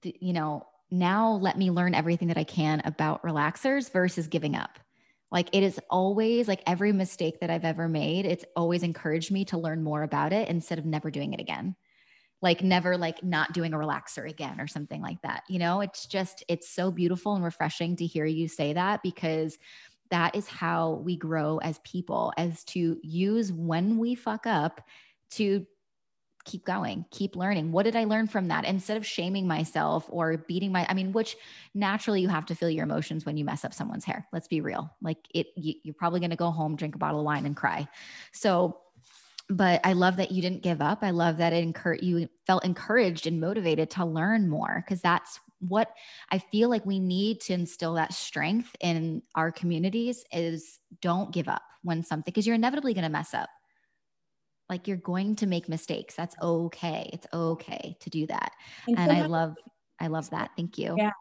you 0.03 0.33
know, 0.33 0.65
now 0.91 1.33
let 1.33 1.57
me 1.57 1.71
learn 1.71 1.95
everything 1.95 2.27
that 2.27 2.37
I 2.37 2.43
can 2.43 2.81
about 2.85 3.23
relaxers 3.23 3.91
versus 3.91 4.27
giving 4.27 4.55
up. 4.55 4.79
Like 5.31 5.49
it 5.53 5.63
is 5.63 5.79
always 5.89 6.47
like 6.47 6.61
every 6.67 6.91
mistake 6.91 7.39
that 7.39 7.49
I've 7.49 7.65
ever 7.65 7.89
made, 7.89 8.25
it's 8.25 8.45
always 8.55 8.83
encouraged 8.83 9.31
me 9.31 9.45
to 9.45 9.57
learn 9.57 9.83
more 9.83 10.03
about 10.03 10.33
it 10.33 10.47
instead 10.49 10.79
of 10.79 10.85
never 10.85 11.09
doing 11.09 11.33
it 11.33 11.41
again. 11.41 11.75
Like 12.41 12.61
never 12.63 12.95
like 12.95 13.23
not 13.23 13.53
doing 13.53 13.73
a 13.73 13.77
relaxer 13.77 14.29
again 14.29 14.61
or 14.61 14.67
something 14.67 15.01
like 15.01 15.21
that. 15.23 15.43
You 15.49 15.59
know, 15.59 15.81
it's 15.81 16.05
just, 16.05 16.43
it's 16.47 16.69
so 16.69 16.91
beautiful 16.91 17.35
and 17.35 17.43
refreshing 17.43 17.95
to 17.97 18.05
hear 18.05 18.25
you 18.25 18.47
say 18.47 18.73
that 18.73 19.01
because 19.01 19.57
that 20.11 20.35
is 20.35 20.47
how 20.47 21.01
we 21.03 21.15
grow 21.15 21.57
as 21.59 21.79
people 21.79 22.33
as 22.37 22.63
to 22.65 22.97
use 23.01 23.51
when 23.51 23.97
we 23.97 24.15
fuck 24.15 24.45
up 24.45 24.81
to 25.31 25.65
keep 26.45 26.63
going, 26.63 27.05
keep 27.11 27.35
learning. 27.35 27.71
What 27.71 27.83
did 27.83 27.95
I 27.95 28.05
learn 28.05 28.27
from 28.27 28.47
that? 28.47 28.65
Instead 28.65 28.97
of 28.97 29.05
shaming 29.05 29.47
myself 29.47 30.05
or 30.09 30.37
beating 30.37 30.71
my, 30.71 30.85
I 30.87 30.93
mean, 30.93 31.11
which 31.11 31.35
naturally 31.73 32.21
you 32.21 32.29
have 32.29 32.45
to 32.45 32.55
feel 32.55 32.69
your 32.69 32.83
emotions 32.83 33.25
when 33.25 33.35
you 33.35 33.43
mess 33.43 33.65
up 33.65 33.73
someone's 33.73 34.05
hair. 34.05 34.27
Let's 34.31 34.47
be 34.47 34.61
real. 34.61 34.95
Like 35.01 35.17
it, 35.33 35.47
you, 35.55 35.73
you're 35.83 35.95
probably 35.95 36.19
going 36.19 36.29
to 36.29 36.35
go 36.35 36.51
home, 36.51 36.75
drink 36.75 36.95
a 36.95 36.99
bottle 36.99 37.19
of 37.19 37.25
wine 37.25 37.45
and 37.45 37.57
cry. 37.57 37.87
So, 38.31 38.77
but 39.49 39.81
I 39.83 39.93
love 39.93 40.17
that 40.17 40.31
you 40.31 40.41
didn't 40.41 40.63
give 40.63 40.81
up. 40.81 40.99
I 41.01 41.11
love 41.11 41.37
that 41.37 41.53
it 41.53 41.63
encouraged 41.63 42.03
you 42.03 42.29
felt 42.47 42.63
encouraged 42.63 43.27
and 43.27 43.39
motivated 43.39 43.89
to 43.91 44.05
learn 44.05 44.47
more 44.47 44.83
because 44.83 45.01
that's 45.01 45.39
what 45.67 45.93
I 46.31 46.39
feel 46.39 46.69
like 46.69 46.85
we 46.85 46.99
need 46.99 47.41
to 47.41 47.53
instill 47.53 47.93
that 47.95 48.13
strength 48.13 48.75
in 48.79 49.21
our 49.35 49.51
communities 49.51 50.23
is 50.31 50.79
don't 51.01 51.33
give 51.33 51.47
up 51.47 51.61
when 51.83 52.03
something, 52.03 52.31
because 52.31 52.45
you're 52.45 52.55
inevitably 52.55 52.93
going 52.93 53.03
to 53.03 53.09
mess 53.09 53.33
up. 53.33 53.49
Like 54.69 54.87
you're 54.87 54.97
going 54.97 55.35
to 55.37 55.47
make 55.47 55.69
mistakes. 55.69 56.15
That's 56.15 56.35
okay. 56.41 57.09
It's 57.13 57.27
okay 57.31 57.95
to 57.99 58.09
do 58.09 58.25
that. 58.27 58.51
And, 58.87 58.97
and 58.97 59.11
I 59.11 59.25
love, 59.25 59.55
I 59.99 60.07
love 60.07 60.29
that. 60.31 60.51
Thank 60.55 60.77
you. 60.77 60.95
Yeah. 60.97 61.11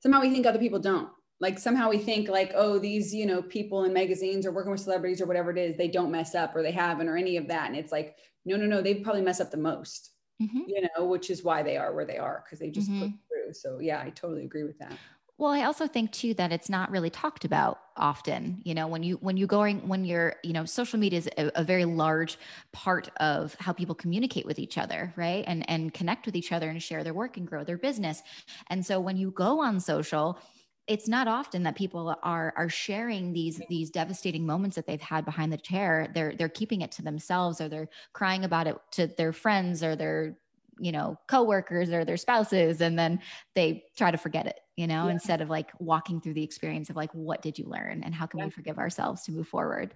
Somehow 0.00 0.20
we 0.20 0.30
think 0.30 0.46
other 0.46 0.58
people 0.58 0.78
don't. 0.78 1.08
Like 1.40 1.58
somehow 1.58 1.90
we 1.90 1.98
think 1.98 2.28
like, 2.28 2.52
oh, 2.54 2.78
these, 2.78 3.12
you 3.12 3.26
know, 3.26 3.42
people 3.42 3.84
in 3.84 3.92
magazines 3.92 4.46
or 4.46 4.52
working 4.52 4.70
with 4.70 4.80
celebrities 4.80 5.20
or 5.20 5.26
whatever 5.26 5.50
it 5.50 5.58
is, 5.58 5.76
they 5.76 5.88
don't 5.88 6.12
mess 6.12 6.34
up 6.34 6.54
or 6.54 6.62
they 6.62 6.70
haven't 6.70 7.08
or 7.08 7.16
any 7.16 7.36
of 7.36 7.48
that. 7.48 7.68
And 7.68 7.76
it's 7.76 7.90
like, 7.90 8.16
no, 8.44 8.56
no, 8.56 8.66
no, 8.66 8.80
they 8.80 8.94
probably 8.94 9.22
mess 9.22 9.40
up 9.40 9.50
the 9.50 9.56
most. 9.56 10.10
Mm-hmm. 10.42 10.62
you 10.66 10.88
know, 10.98 11.04
which 11.04 11.30
is 11.30 11.44
why 11.44 11.62
they 11.62 11.76
are 11.76 11.94
where 11.94 12.04
they 12.04 12.18
are 12.18 12.42
because 12.44 12.58
they 12.58 12.68
just 12.68 12.90
mm-hmm. 12.90 13.02
put. 13.02 13.12
So 13.54 13.78
yeah, 13.80 14.00
I 14.00 14.10
totally 14.10 14.44
agree 14.44 14.64
with 14.64 14.78
that. 14.78 14.92
Well, 15.36 15.50
I 15.50 15.64
also 15.64 15.88
think 15.88 16.12
too 16.12 16.32
that 16.34 16.52
it's 16.52 16.68
not 16.68 16.92
really 16.92 17.10
talked 17.10 17.44
about 17.44 17.80
often. 17.96 18.62
You 18.64 18.74
know, 18.74 18.86
when 18.86 19.02
you 19.02 19.16
when 19.16 19.36
you 19.36 19.48
going 19.48 19.88
when 19.88 20.04
you're 20.04 20.36
you 20.44 20.52
know 20.52 20.64
social 20.64 20.98
media 20.98 21.18
is 21.18 21.28
a, 21.36 21.50
a, 21.56 21.64
very 21.64 21.84
large 21.84 22.38
part 22.72 23.10
of 23.18 23.56
how 23.58 23.72
people 23.72 23.96
communicate 23.96 24.46
with 24.46 24.60
each 24.60 24.78
other, 24.78 25.12
right? 25.16 25.42
And 25.48 25.68
and 25.68 25.92
connect 25.92 26.26
with 26.26 26.36
each 26.36 26.52
other 26.52 26.68
and 26.70 26.80
share 26.80 27.02
their 27.02 27.14
work 27.14 27.36
and 27.36 27.48
grow 27.48 27.64
their 27.64 27.78
business. 27.78 28.22
And 28.70 28.86
so 28.86 29.00
when 29.00 29.16
you 29.16 29.32
go 29.32 29.60
on 29.60 29.80
social, 29.80 30.38
it's 30.86 31.08
not 31.08 31.26
often 31.26 31.64
that 31.64 31.74
people 31.74 32.16
are 32.22 32.52
are 32.56 32.68
sharing 32.68 33.32
these 33.32 33.60
these 33.68 33.90
devastating 33.90 34.46
moments 34.46 34.76
that 34.76 34.86
they've 34.86 35.00
had 35.00 35.24
behind 35.24 35.52
the 35.52 35.56
chair. 35.56 36.12
They're 36.14 36.34
they're 36.36 36.48
keeping 36.48 36.82
it 36.82 36.92
to 36.92 37.02
themselves 37.02 37.60
or 37.60 37.68
they're 37.68 37.88
crying 38.12 38.44
about 38.44 38.68
it 38.68 38.76
to 38.92 39.08
their 39.08 39.32
friends 39.32 39.82
or 39.82 39.96
their 39.96 40.36
you 40.78 40.92
know 40.92 41.18
coworkers 41.28 41.90
or 41.90 42.04
their 42.04 42.16
spouses 42.16 42.80
and 42.80 42.98
then 42.98 43.20
they 43.54 43.84
try 43.96 44.10
to 44.10 44.18
forget 44.18 44.46
it 44.46 44.58
you 44.76 44.86
know, 44.86 45.06
yeah. 45.06 45.12
instead 45.12 45.40
of 45.40 45.50
like 45.50 45.70
walking 45.78 46.20
through 46.20 46.34
the 46.34 46.42
experience 46.42 46.90
of 46.90 46.96
like, 46.96 47.10
what 47.12 47.42
did 47.42 47.58
you 47.58 47.66
learn 47.66 48.02
and 48.02 48.14
how 48.14 48.26
can 48.26 48.38
yeah. 48.38 48.46
we 48.46 48.50
forgive 48.50 48.78
ourselves 48.78 49.22
to 49.22 49.32
move 49.32 49.46
forward? 49.46 49.94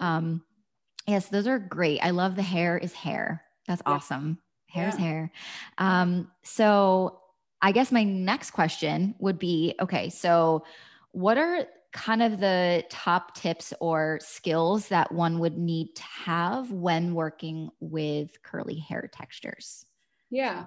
Um, 0.00 0.42
yes, 1.06 1.28
those 1.28 1.46
are 1.46 1.58
great. 1.58 2.00
I 2.00 2.10
love 2.10 2.36
the 2.36 2.42
hair 2.42 2.78
is 2.78 2.92
hair. 2.92 3.42
That's 3.66 3.82
yeah. 3.84 3.92
awesome. 3.92 4.38
Hair 4.68 4.88
is 4.88 4.96
hair. 4.96 5.32
Um, 5.78 6.30
so 6.42 7.20
I 7.62 7.72
guess 7.72 7.90
my 7.90 8.04
next 8.04 8.50
question 8.50 9.14
would 9.18 9.38
be 9.38 9.74
okay, 9.80 10.10
so 10.10 10.64
what 11.12 11.38
are 11.38 11.66
kind 11.92 12.22
of 12.22 12.40
the 12.40 12.84
top 12.90 13.36
tips 13.36 13.72
or 13.80 14.18
skills 14.20 14.88
that 14.88 15.12
one 15.12 15.38
would 15.38 15.56
need 15.56 15.94
to 15.94 16.02
have 16.02 16.72
when 16.72 17.14
working 17.14 17.70
with 17.78 18.42
curly 18.42 18.78
hair 18.78 19.08
textures? 19.12 19.86
Yeah. 20.34 20.64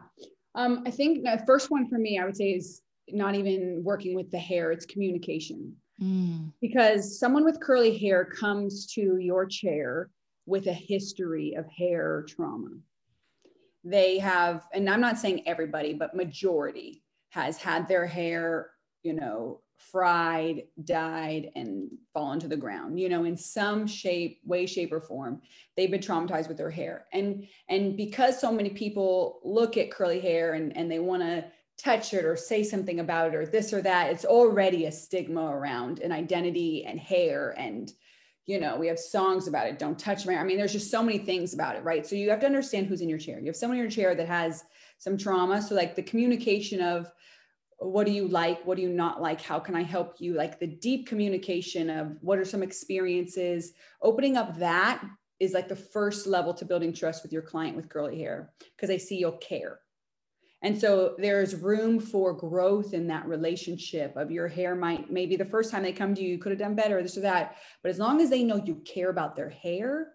Um, 0.55 0.83
I 0.88 0.91
think 0.91 1.24
the 1.24 1.43
first 1.45 1.69
one 1.69 1.89
for 1.89 2.00
me, 2.00 2.17
I 2.17 2.24
would 2.24 2.38
say 2.38 2.51
is 2.51 2.81
not 3.09 3.36
even 3.36 3.81
working 3.83 4.15
with 4.15 4.31
the 4.31 4.39
hair, 4.39 4.71
it's 4.71 4.86
communication. 4.86 5.75
Mm. 6.01 6.53
Because 6.62 7.19
someone 7.19 7.43
with 7.43 7.59
curly 7.59 7.97
hair 7.97 8.24
comes 8.24 8.86
to 8.93 9.17
your 9.17 9.45
chair 9.45 10.09
with 10.45 10.67
a 10.67 10.74
history 10.74 11.53
of 11.55 11.65
hair 11.67 12.25
trauma. 12.29 12.69
They 13.83 14.19
have, 14.19 14.65
and 14.74 14.89
I'm 14.89 15.01
not 15.01 15.19
saying 15.19 15.43
everybody, 15.45 15.93
but 15.93 16.15
majority 16.15 17.03
has 17.31 17.57
had 17.57 17.89
their 17.89 18.05
hair, 18.07 18.69
you 19.03 19.13
know, 19.13 19.59
fried, 19.77 20.63
dyed, 20.84 21.51
and 21.55 21.89
fallen 22.13 22.39
to 22.39 22.48
the 22.48 22.57
ground, 22.57 23.00
you 23.00 23.10
know, 23.10 23.24
in 23.24 23.38
some 23.38 23.88
shape, 23.88 24.39
way, 24.43 24.65
shape, 24.65 24.91
or 24.91 25.00
form. 25.00 25.41
They've 25.75 25.91
been 25.91 26.01
traumatized 26.01 26.48
with 26.48 26.57
their 26.57 26.72
hair. 26.72 27.05
And 27.13 27.48
and 27.69 27.96
because 27.96 28.39
so 28.39 28.51
many 28.51 28.69
people 28.72 29.39
look 29.43 29.77
at 29.77 29.91
curly 29.91 30.19
hair 30.19 30.53
and, 30.53 30.75
and 30.75 30.91
they 30.91 31.00
want 31.00 31.22
to 31.24 31.46
touch 31.77 32.13
it 32.13 32.25
or 32.25 32.36
say 32.36 32.63
something 32.63 33.00
about 33.00 33.34
it 33.34 33.36
or 33.36 33.46
this 33.46 33.72
or 33.72 33.81
that 33.84 34.10
it's 34.10 34.25
already 34.25 34.86
a 34.86 34.91
stigma 34.91 35.46
around 35.46 36.00
an 36.00 36.12
identity 36.12 36.84
and 36.86 37.00
hair 37.00 37.53
and 37.55 37.93
you 38.48 38.60
know 38.60 38.75
we 38.77 38.88
have 38.88 38.98
songs 38.98 39.48
about 39.48 39.67
it 39.67 39.77
don't 39.77 40.00
touch 40.00 40.25
my 40.25 40.36
i 40.38 40.43
mean 40.43 40.57
there's 40.57 40.74
just 40.74 40.89
so 40.89 41.03
many 41.03 41.19
things 41.19 41.53
about 41.53 41.75
it 41.75 41.84
right 41.84 42.07
so 42.07 42.15
you 42.15 42.31
have 42.31 42.39
to 42.39 42.48
understand 42.48 42.88
who's 42.88 43.01
in 43.01 43.10
your 43.10 43.19
chair 43.19 43.39
you 43.39 43.46
have 43.46 43.55
someone 43.55 43.77
in 43.77 43.84
your 43.84 43.91
chair 43.91 44.15
that 44.15 44.27
has 44.27 44.63
some 44.98 45.17
trauma 45.17 45.62
so 45.62 45.75
like 45.75 45.96
the 45.96 46.01
communication 46.01 46.81
of 46.81 47.12
what 47.79 48.05
do 48.05 48.12
you 48.12 48.27
like? 48.27 48.65
What 48.65 48.77
do 48.77 48.84
you 48.84 48.89
not 48.89 49.22
like? 49.22 49.41
How 49.41 49.60
can 49.60 49.75
i 49.75 49.84
help 49.84 50.15
you? 50.19 50.34
Like 50.34 50.60
the 50.60 50.67
deep 50.67 51.07
communication 51.07 51.89
of 51.89 52.17
what 52.22 52.39
are 52.39 52.46
some 52.46 52.63
experiences? 52.63 53.74
Opening 54.01 54.36
up 54.36 54.57
that 54.57 55.03
is 55.39 55.53
like 55.53 55.67
the 55.67 55.75
first 55.75 56.25
level 56.25 56.53
to 56.55 56.65
building 56.65 56.91
trust 56.91 57.22
with 57.22 57.31
your 57.31 57.43
client 57.43 57.75
with 57.75 57.89
curly 57.89 58.17
hair 58.17 58.51
because 58.75 58.89
they 58.89 58.98
see 58.98 59.17
you'll 59.17 59.34
care. 59.34 59.79
And 60.63 60.79
so 60.79 61.13
there's 61.19 61.55
room 61.55 62.00
for 62.00 62.34
growth 62.34 62.96
in 62.96 63.05
that 63.07 63.27
relationship 63.27 64.15
of 64.17 64.31
your 64.31 64.48
hair 64.48 64.74
might 64.74 65.12
maybe 65.12 65.36
the 65.36 65.46
first 65.46 65.69
time 65.69 65.84
they 65.84 65.93
come 65.93 66.15
to 66.15 66.22
you, 66.22 66.29
you 66.29 66.38
could 66.39 66.51
have 66.51 66.60
done 66.60 66.74
better, 66.74 67.01
this 67.03 67.15
or 67.15 67.22
that. 67.22 67.57
But 67.84 67.89
as 67.89 68.00
long 68.00 68.22
as 68.22 68.31
they 68.31 68.43
know 68.43 68.55
you 68.65 68.81
care 68.84 69.12
about 69.12 69.36
their 69.36 69.51
hair 69.51 70.13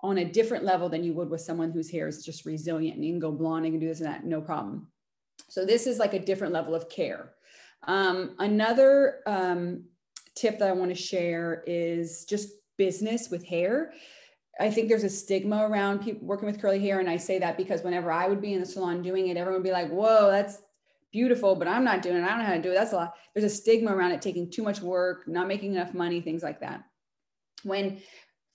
on 0.00 0.18
a 0.18 0.24
different 0.24 0.64
level 0.64 0.88
than 0.88 1.04
you 1.04 1.14
would 1.14 1.30
with 1.30 1.42
someone 1.42 1.70
whose 1.70 1.90
hair 1.90 2.08
is 2.08 2.24
just 2.24 2.44
resilient 2.44 2.96
and 2.96 3.04
you 3.04 3.12
can 3.12 3.20
go 3.20 3.30
blonde 3.30 3.66
and 3.66 3.74
can 3.74 3.80
do 3.80 3.86
this 3.86 4.00
and 4.00 4.08
that, 4.08 4.24
no 4.24 4.40
problem. 4.40 4.88
So 5.48 5.64
this 5.64 5.86
is 5.86 5.98
like 5.98 6.14
a 6.14 6.18
different 6.18 6.52
level 6.52 6.74
of 6.74 6.88
care. 6.88 7.34
Um, 7.86 8.34
another 8.38 9.20
um, 9.26 9.84
tip 10.34 10.58
that 10.58 10.68
I 10.68 10.72
want 10.72 10.90
to 10.90 11.00
share 11.00 11.62
is 11.66 12.24
just 12.24 12.48
business 12.76 13.30
with 13.30 13.44
hair. 13.44 13.92
I 14.60 14.70
think 14.70 14.88
there's 14.88 15.04
a 15.04 15.10
stigma 15.10 15.68
around 15.68 16.00
people 16.00 16.26
working 16.26 16.46
with 16.46 16.60
curly 16.60 16.80
hair. 16.80 17.00
And 17.00 17.08
I 17.08 17.16
say 17.16 17.38
that 17.38 17.56
because 17.56 17.82
whenever 17.82 18.10
I 18.10 18.28
would 18.28 18.40
be 18.40 18.54
in 18.54 18.60
the 18.60 18.66
salon 18.66 19.02
doing 19.02 19.28
it, 19.28 19.36
everyone 19.36 19.62
would 19.62 19.68
be 19.68 19.72
like, 19.72 19.90
whoa, 19.90 20.30
that's 20.30 20.58
beautiful, 21.12 21.54
but 21.54 21.68
I'm 21.68 21.84
not 21.84 22.02
doing 22.02 22.16
it. 22.16 22.24
I 22.24 22.28
don't 22.28 22.38
know 22.38 22.44
how 22.44 22.54
to 22.54 22.62
do 22.62 22.72
it. 22.72 22.74
That's 22.74 22.92
a 22.92 22.96
lot. 22.96 23.14
There's 23.34 23.50
a 23.50 23.54
stigma 23.54 23.94
around 23.94 24.12
it 24.12 24.20
taking 24.20 24.50
too 24.50 24.62
much 24.62 24.80
work, 24.80 25.26
not 25.28 25.48
making 25.48 25.74
enough 25.74 25.94
money, 25.94 26.20
things 26.20 26.42
like 26.42 26.60
that. 26.60 26.82
When 27.62 28.00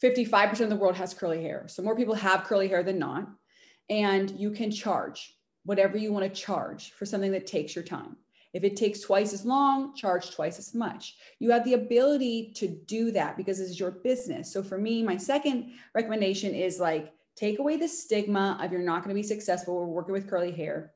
55% 0.04 0.60
of 0.60 0.70
the 0.70 0.76
world 0.76 0.96
has 0.96 1.14
curly 1.14 1.42
hair. 1.42 1.66
So 1.68 1.82
more 1.82 1.96
people 1.96 2.16
have 2.16 2.44
curly 2.44 2.68
hair 2.68 2.84
than 2.84 3.00
not. 3.00 3.28
And 3.90 4.30
you 4.32 4.52
can 4.52 4.72
charge 4.72 5.36
whatever 5.66 5.98
you 5.98 6.12
want 6.12 6.26
to 6.26 6.42
charge 6.42 6.92
for 6.92 7.06
something 7.06 7.32
that 7.32 7.48
takes 7.48 7.76
your 7.76 7.84
time. 7.84 8.18
If 8.54 8.64
it 8.64 8.76
takes 8.76 9.00
twice 9.00 9.34
as 9.34 9.46
long, 9.46 9.96
charge 9.96 10.32
twice 10.32 10.60
as 10.60 10.76
much. 10.76 11.16
You 11.40 11.50
have 11.52 11.66
the 11.66 11.74
ability 11.74 12.54
to 12.58 12.68
do 12.68 13.12
that 13.12 13.36
because 13.36 13.58
this 13.58 13.70
is 13.70 13.80
your 13.80 13.92
business. 13.92 14.54
So 14.54 14.62
for 14.62 14.78
me, 14.78 15.02
my 15.02 15.18
second 15.18 15.72
recommendation 15.96 16.54
is 16.54 16.80
like 16.80 17.14
take 17.36 17.58
away 17.58 17.78
the 17.78 17.88
stigma 17.88 18.60
of 18.62 18.72
you're 18.72 18.82
not 18.82 19.04
going 19.04 19.16
to 19.16 19.20
be 19.20 19.28
successful 19.28 19.76
or 19.76 19.88
working 19.88 20.14
with 20.14 20.30
curly 20.30 20.52
hair. 20.52 20.92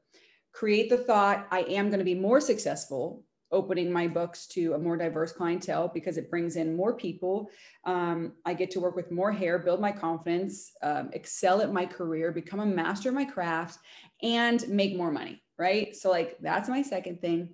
Create 0.51 0.89
the 0.89 0.97
thought, 0.97 1.47
I 1.51 1.61
am 1.61 1.89
going 1.89 1.99
to 1.99 2.05
be 2.05 2.15
more 2.15 2.39
successful 2.39 3.23
opening 3.51 3.91
my 3.91 4.07
books 4.07 4.45
to 4.45 4.73
a 4.73 4.77
more 4.77 4.97
diverse 4.97 5.31
clientele 5.31 5.89
because 5.93 6.17
it 6.17 6.29
brings 6.29 6.57
in 6.57 6.75
more 6.75 6.93
people. 6.93 7.49
Um, 7.85 8.33
I 8.45 8.53
get 8.53 8.71
to 8.71 8.79
work 8.79 8.95
with 8.95 9.11
more 9.11 9.31
hair, 9.31 9.57
build 9.57 9.79
my 9.79 9.91
confidence, 9.91 10.73
um, 10.83 11.09
excel 11.13 11.61
at 11.61 11.71
my 11.71 11.85
career, 11.85 12.31
become 12.31 12.59
a 12.59 12.65
master 12.65 13.09
of 13.09 13.15
my 13.15 13.25
craft, 13.25 13.79
and 14.21 14.67
make 14.69 14.95
more 14.95 15.11
money 15.11 15.41
right? 15.57 15.95
So 15.95 16.09
like 16.09 16.37
that's 16.39 16.69
my 16.69 16.81
second 16.81 17.21
thing. 17.21 17.49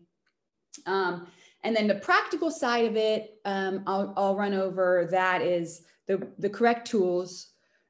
Um, 0.85 1.27
and 1.63 1.75
then 1.75 1.87
the 1.87 1.95
practical 1.95 2.51
side 2.51 2.85
of 2.85 2.95
it, 2.95 3.35
um, 3.45 3.83
I'll, 3.87 4.13
I'll 4.17 4.35
run 4.35 4.53
over 4.53 5.07
that 5.11 5.41
is 5.41 5.85
the, 6.07 6.27
the 6.37 6.49
correct 6.49 6.87
tools. 6.87 7.49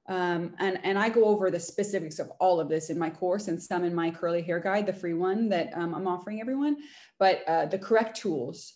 Um, 0.09 0.53
and, 0.59 0.79
and 0.83 0.99
I 0.99 1.09
go 1.09 1.25
over 1.25 1.49
the 1.49 1.59
specifics 1.59 2.19
of 2.19 2.29
all 2.39 2.59
of 2.59 2.69
this 2.69 2.89
in 2.89 2.99
my 2.99 3.09
course 3.09 3.47
and 3.47 3.61
some 3.61 3.83
in 3.83 3.95
my 3.95 4.11
curly 4.11 4.41
hair 4.41 4.59
guide, 4.59 4.85
the 4.85 4.93
free 4.93 5.13
one 5.13 5.49
that 5.49 5.69
um, 5.73 5.95
I'm 5.95 6.07
offering 6.07 6.41
everyone. 6.41 6.77
But 7.19 7.41
uh, 7.47 7.65
the 7.67 7.79
correct 7.79 8.17
tools, 8.17 8.73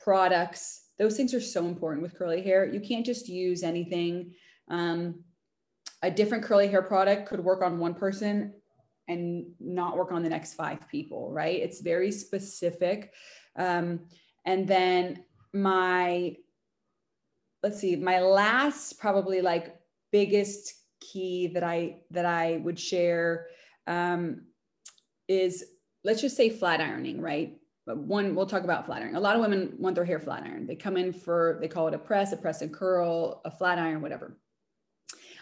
products, 0.00 0.88
those 0.98 1.16
things 1.16 1.32
are 1.32 1.40
so 1.40 1.66
important 1.66 2.02
with 2.02 2.18
curly 2.18 2.42
hair. 2.42 2.66
You 2.66 2.80
can't 2.80 3.06
just 3.06 3.28
use 3.28 3.62
anything. 3.62 4.32
Um, 4.68 5.22
a 6.02 6.10
different 6.10 6.44
curly 6.44 6.68
hair 6.68 6.82
product 6.82 7.28
could 7.28 7.40
work 7.40 7.62
on 7.62 7.78
one 7.78 7.94
person 7.94 8.52
and 9.08 9.46
not 9.60 9.96
work 9.96 10.12
on 10.12 10.22
the 10.22 10.28
next 10.28 10.54
five 10.54 10.88
people, 10.88 11.30
right? 11.32 11.60
It's 11.60 11.80
very 11.80 12.10
specific. 12.10 13.12
Um, 13.56 14.00
and 14.46 14.66
then 14.66 15.24
my, 15.52 16.36
let's 17.62 17.78
see, 17.78 17.96
my 17.96 18.20
last 18.20 18.98
probably 18.98 19.40
like 19.40 19.76
biggest 20.12 20.74
key 21.00 21.48
that 21.48 21.62
I 21.62 21.98
that 22.10 22.24
I 22.24 22.60
would 22.62 22.78
share 22.78 23.48
um, 23.86 24.46
is 25.28 25.64
let's 26.02 26.20
just 26.20 26.36
say 26.36 26.50
flat 26.50 26.80
ironing, 26.80 27.20
right? 27.20 27.58
One, 27.86 28.34
we'll 28.34 28.46
talk 28.46 28.64
about 28.64 28.86
flat 28.86 29.02
ironing. 29.02 29.16
A 29.16 29.20
lot 29.20 29.36
of 29.36 29.42
women 29.42 29.74
want 29.78 29.94
their 29.94 30.04
hair 30.04 30.18
flat 30.18 30.42
ironed. 30.42 30.68
They 30.68 30.76
come 30.76 30.96
in 30.96 31.12
for 31.12 31.58
they 31.60 31.68
call 31.68 31.88
it 31.88 31.94
a 31.94 31.98
press, 31.98 32.32
a 32.32 32.36
press 32.36 32.62
and 32.62 32.72
curl, 32.72 33.42
a 33.44 33.50
flat 33.50 33.78
iron, 33.78 34.00
whatever. 34.00 34.38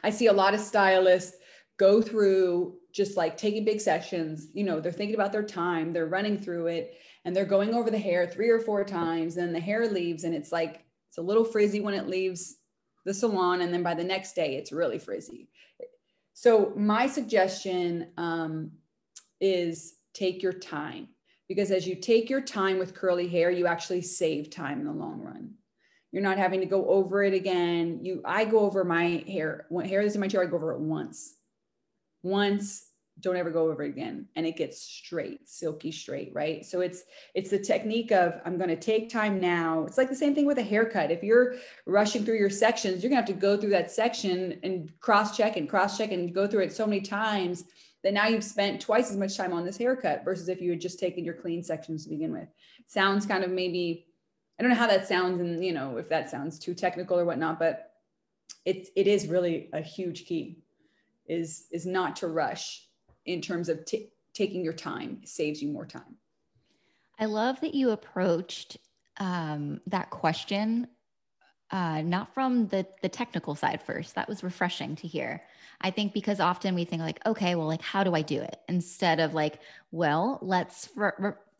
I 0.02 0.11
see 0.11 0.26
a 0.26 0.33
lot 0.33 0.54
of 0.54 0.61
stylists 0.61 1.37
go 1.83 2.01
through 2.01 2.77
just 2.93 3.17
like 3.17 3.37
taking 3.37 3.65
big 3.65 3.81
sessions 3.81 4.49
you 4.55 4.62
know 4.62 4.79
they're 4.79 4.93
thinking 4.93 5.17
about 5.17 5.33
their 5.33 5.43
time 5.43 5.93
they're 5.93 6.07
running 6.07 6.39
through 6.39 6.69
it 6.69 6.95
and 7.25 7.35
they're 7.35 7.45
going 7.45 7.75
over 7.75 7.91
the 7.91 7.99
hair 7.99 8.25
three 8.25 8.51
or 8.51 8.61
four 8.61 8.85
times 8.85 9.37
and 9.37 9.53
the 9.53 9.59
hair 9.59 9.89
leaves 9.89 10.23
and 10.23 10.33
it's 10.33 10.53
like 10.53 10.85
it's 11.09 11.19
a 11.19 11.23
little 11.23 11.45
frizzy 11.45 11.81
when 11.81 11.95
it 11.95 12.09
leaves 12.09 12.59
the 13.05 13.12
salon 13.12 13.62
and 13.62 13.75
then 13.75 13.83
by 13.83 13.95
the 13.95 14.05
next 14.05 14.35
day 14.35 14.57
it's 14.57 14.73
really 14.73 14.99
frizzy. 14.99 15.49
So 16.35 16.73
my 16.77 17.07
suggestion 17.07 18.12
um, 18.17 18.71
is 19.41 19.97
take 20.15 20.41
your 20.43 20.53
time 20.53 21.09
because 21.49 21.71
as 21.71 21.87
you 21.87 21.97
take 21.97 22.31
your 22.31 22.41
time 22.41 22.79
with 22.79 22.95
curly 22.95 23.29
hair 23.29 23.51
you 23.51 23.67
actually 23.67 24.03
save 24.03 24.51
time 24.51 24.81
in 24.81 24.87
the 24.87 24.93
long 24.93 25.21
run. 25.21 25.55
You're 26.12 26.23
not 26.23 26.39
having 26.39 26.61
to 26.61 26.67
go 26.67 26.87
over 26.87 27.23
it 27.25 27.35
again. 27.35 28.01
You 28.03 28.23
i 28.25 28.45
go 28.45 28.61
over 28.61 28.85
my 28.85 29.25
hair 29.27 29.67
when 29.69 29.87
hair 29.87 30.01
is 30.01 30.15
in 30.15 30.21
my 30.21 30.29
chair 30.29 30.43
i 30.43 30.47
go 30.47 30.57
over 30.57 30.73
it 30.73 30.81
once 30.81 31.37
once 32.23 32.87
don't 33.21 33.37
ever 33.37 33.50
go 33.50 33.71
over 33.71 33.83
again. 33.83 34.26
And 34.37 34.47
it 34.47 34.57
gets 34.57 34.81
straight 34.81 35.49
silky 35.49 35.93
straight 35.93 36.33
right? 36.35 36.64
So 36.64 36.81
it's 36.81 37.05
it's 37.35 37.50
the 37.50 37.59
technique 37.59 38.11
of 38.11 38.41
i'm 38.45 38.57
going 38.57 38.71
to 38.71 38.76
take 38.76 39.11
time 39.11 39.41
now. 39.41 39.85
It's 39.85 39.99
like 39.99 40.09
the 40.09 40.17
same 40.17 40.35
thing 40.35 40.47
with 40.47 40.59
a 40.59 40.62
haircut. 40.62 41.11
If 41.11 41.23
you're 41.23 41.57
rushing 41.87 42.25
through 42.25 42.38
your 42.38 42.50
sections 42.50 43.02
you're 43.02 43.11
going 43.11 43.23
to 43.23 43.33
have 43.33 43.41
to 43.41 43.47
go 43.47 43.57
through 43.57 43.71
that 43.71 43.91
section 43.91 44.59
and 44.62 44.93
cross 45.00 45.37
check 45.37 45.57
and 45.57 45.69
cross 45.69 45.99
check 45.99 46.12
and 46.12 46.35
go 46.35 46.47
through 46.47 46.62
it 46.62 46.73
so 46.73 46.87
many 46.87 47.00
times 47.00 47.64
that 48.02 48.14
now 48.14 48.26
you've 48.26 48.45
spent 48.45 48.81
twice 48.81 49.11
as 49.11 49.17
much 49.17 49.37
time 49.37 49.52
on 49.52 49.64
this 49.64 49.76
haircut 49.76 50.25
versus 50.25 50.49
if 50.49 50.61
you 50.61 50.71
had 50.71 50.81
just 50.81 50.99
taken 50.99 51.25
your 51.25 51.35
clean 51.35 51.62
sections 51.62 52.02
to 52.05 52.11
begin 52.11 52.33
with. 52.33 52.49
Sounds 52.87 53.26
kind 53.26 53.45
of 53.45 53.50
maybe, 53.50 54.07
I 54.59 54.62
don't 54.62 54.71
know 54.71 54.76
how 54.76 54.88
that 54.88 55.07
sounds 55.07 55.41
and 55.41 55.64
you 55.64 55.73
know, 55.73 55.99
if 55.99 56.09
that 56.09 56.29
sounds 56.29 56.59
too 56.59 56.75
technical 56.75 57.19
or 57.19 57.25
whatnot, 57.25 57.61
but 57.61 57.93
it's, 58.64 58.91
it 58.97 59.07
is 59.07 59.29
really 59.29 59.69
a 59.73 59.81
huge 59.81 60.25
key 60.25 60.62
is, 61.26 61.67
is 61.71 61.87
not 61.87 62.17
to 62.17 62.29
rush 62.29 62.87
in 63.26 63.41
terms 63.41 63.69
of 63.69 63.85
t- 63.85 64.11
taking 64.35 64.64
your 64.64 64.73
time 64.73 65.19
it 65.23 65.29
saves 65.29 65.62
you 65.62 65.69
more 65.69 65.87
time. 65.87 66.17
I 67.19 67.26
love 67.26 67.61
that 67.61 67.75
you 67.75 67.91
approached 67.91 68.79
um, 69.19 69.81
that 69.87 70.11
question 70.11 70.88
uh, 71.73 72.02
not 72.02 72.33
from 72.35 72.67
the 72.69 72.87
the 73.00 73.09
technical 73.09 73.55
side 73.55 73.83
first. 73.83 74.14
That 74.14 74.29
was 74.29 74.45
refreshing 74.45 74.95
to 74.97 75.09
hear. 75.09 75.43
I 75.81 75.91
think 75.91 76.12
because 76.12 76.38
often 76.38 76.75
we 76.75 76.85
think 76.85 77.00
like, 77.00 77.19
okay, 77.25 77.55
well, 77.55 77.67
like 77.67 77.81
how 77.81 78.05
do 78.05 78.14
I 78.14 78.21
do 78.21 78.41
it? 78.41 78.61
Instead 78.69 79.21
of 79.21 79.33
like, 79.33 79.61
well, 79.91 80.38
let's 80.43 80.91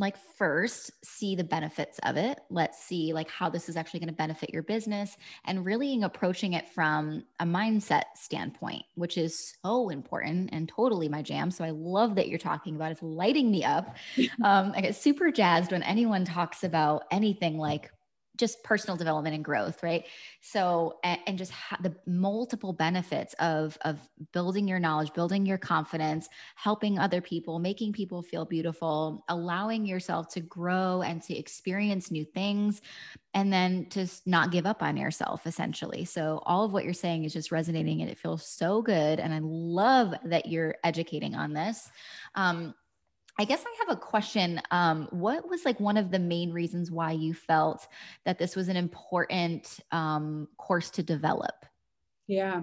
like 0.03 0.19
first 0.37 0.91
see 1.03 1.35
the 1.35 1.45
benefits 1.45 1.99
of 2.03 2.19
it. 2.19 2.41
Let's 2.51 2.85
see 2.85 3.15
like 3.15 3.31
how 3.31 3.49
this 3.49 3.69
is 3.71 3.77
actually 3.77 4.01
going 4.01 4.09
to 4.09 4.15
benefit 4.15 4.51
your 4.51 4.63
business, 4.63 5.17
and 5.47 5.65
really 5.65 6.03
approaching 6.03 6.55
it 6.55 6.69
from 6.69 7.25
a 7.41 7.45
mindset 7.45 8.05
standpoint, 8.17 8.83
which 8.97 9.17
is 9.17 9.57
so 9.63 9.89
important 9.89 10.51
and 10.53 10.69
totally 10.69 11.09
my 11.09 11.23
jam. 11.23 11.51
So 11.51 11.65
I 11.65 11.71
love 11.71 12.17
that 12.17 12.29
you're 12.29 12.39
talking 12.39 12.75
about. 12.75 12.93
It's 12.93 13.03
lighting 13.03 13.51
me 13.51 13.65
up. 13.65 13.97
um, 14.43 14.73
I 14.75 14.81
get 14.81 14.97
super 14.97 15.31
jazzed 15.31 15.73
when 15.73 15.83
anyone 15.83 16.25
talks 16.25 16.65
about 16.65 17.05
anything 17.11 17.57
like 17.57 17.93
just 18.43 18.65
personal 18.65 18.97
development 18.97 19.37
and 19.37 19.45
growth 19.45 19.85
right? 19.85 20.05
So 20.41 20.99
and, 21.05 21.21
and 21.29 21.39
just 21.39 21.53
ha- 21.53 21.79
the 21.81 21.95
multiple 22.07 22.73
benefits 22.73 23.35
of 23.39 23.79
of 23.83 24.01
building 24.33 24.67
your 24.67 24.81
knowledge 24.81 25.13
building 25.13 25.47
your 25.47 25.59
confidence 25.59 26.29
helping 26.57 26.99
other 26.99 27.21
people 27.21 27.61
making 27.61 27.93
people 27.93 28.21
feel 28.21 28.45
beautiful 28.45 29.25
allowing 29.29 29.87
yourself 29.87 30.27
to 30.31 30.41
grow 30.41 31.03
and 31.03 31.23
to 31.23 31.39
experience 31.39 32.11
new 32.11 32.25
things 32.25 32.83
and 33.33 33.53
then 33.53 33.87
to 33.91 34.09
not 34.27 34.51
give 34.51 34.67
up 34.67 34.83
on 34.83 34.97
yourself 34.97 35.47
essentially. 35.47 36.05
So 36.05 36.43
all 36.45 36.65
of 36.65 36.73
what 36.73 36.83
you're 36.83 36.93
saying 36.93 37.23
is 37.23 37.33
just 37.33 37.53
resonating 37.53 38.01
and 38.01 38.11
it 38.11 38.19
feels 38.19 38.45
so 38.45 38.83
good 38.83 39.21
and 39.21 39.33
i 39.33 39.39
love 39.41 40.15
that 40.25 40.47
you're 40.47 40.75
educating 40.83 41.37
on 41.37 41.53
this. 41.53 41.89
Um, 42.35 42.75
I 43.39 43.45
guess 43.45 43.65
I 43.67 43.75
have 43.87 43.97
a 43.97 44.01
question. 44.01 44.61
Um, 44.71 45.09
what 45.11 45.49
was 45.49 45.65
like 45.65 45.81
one 45.81 45.97
of 45.97 46.11
the 46.11 46.19
main 46.19 46.53
reasons 46.53 46.91
why 46.91 47.13
you 47.13 47.33
felt 47.33 47.87
that 48.25 48.39
this 48.39 48.55
was 48.55 48.69
an 48.69 48.77
important 48.77 49.81
um, 49.91 50.49
course 50.59 50.91
to 50.91 51.03
develop? 51.03 51.55
Yeah. 52.27 52.63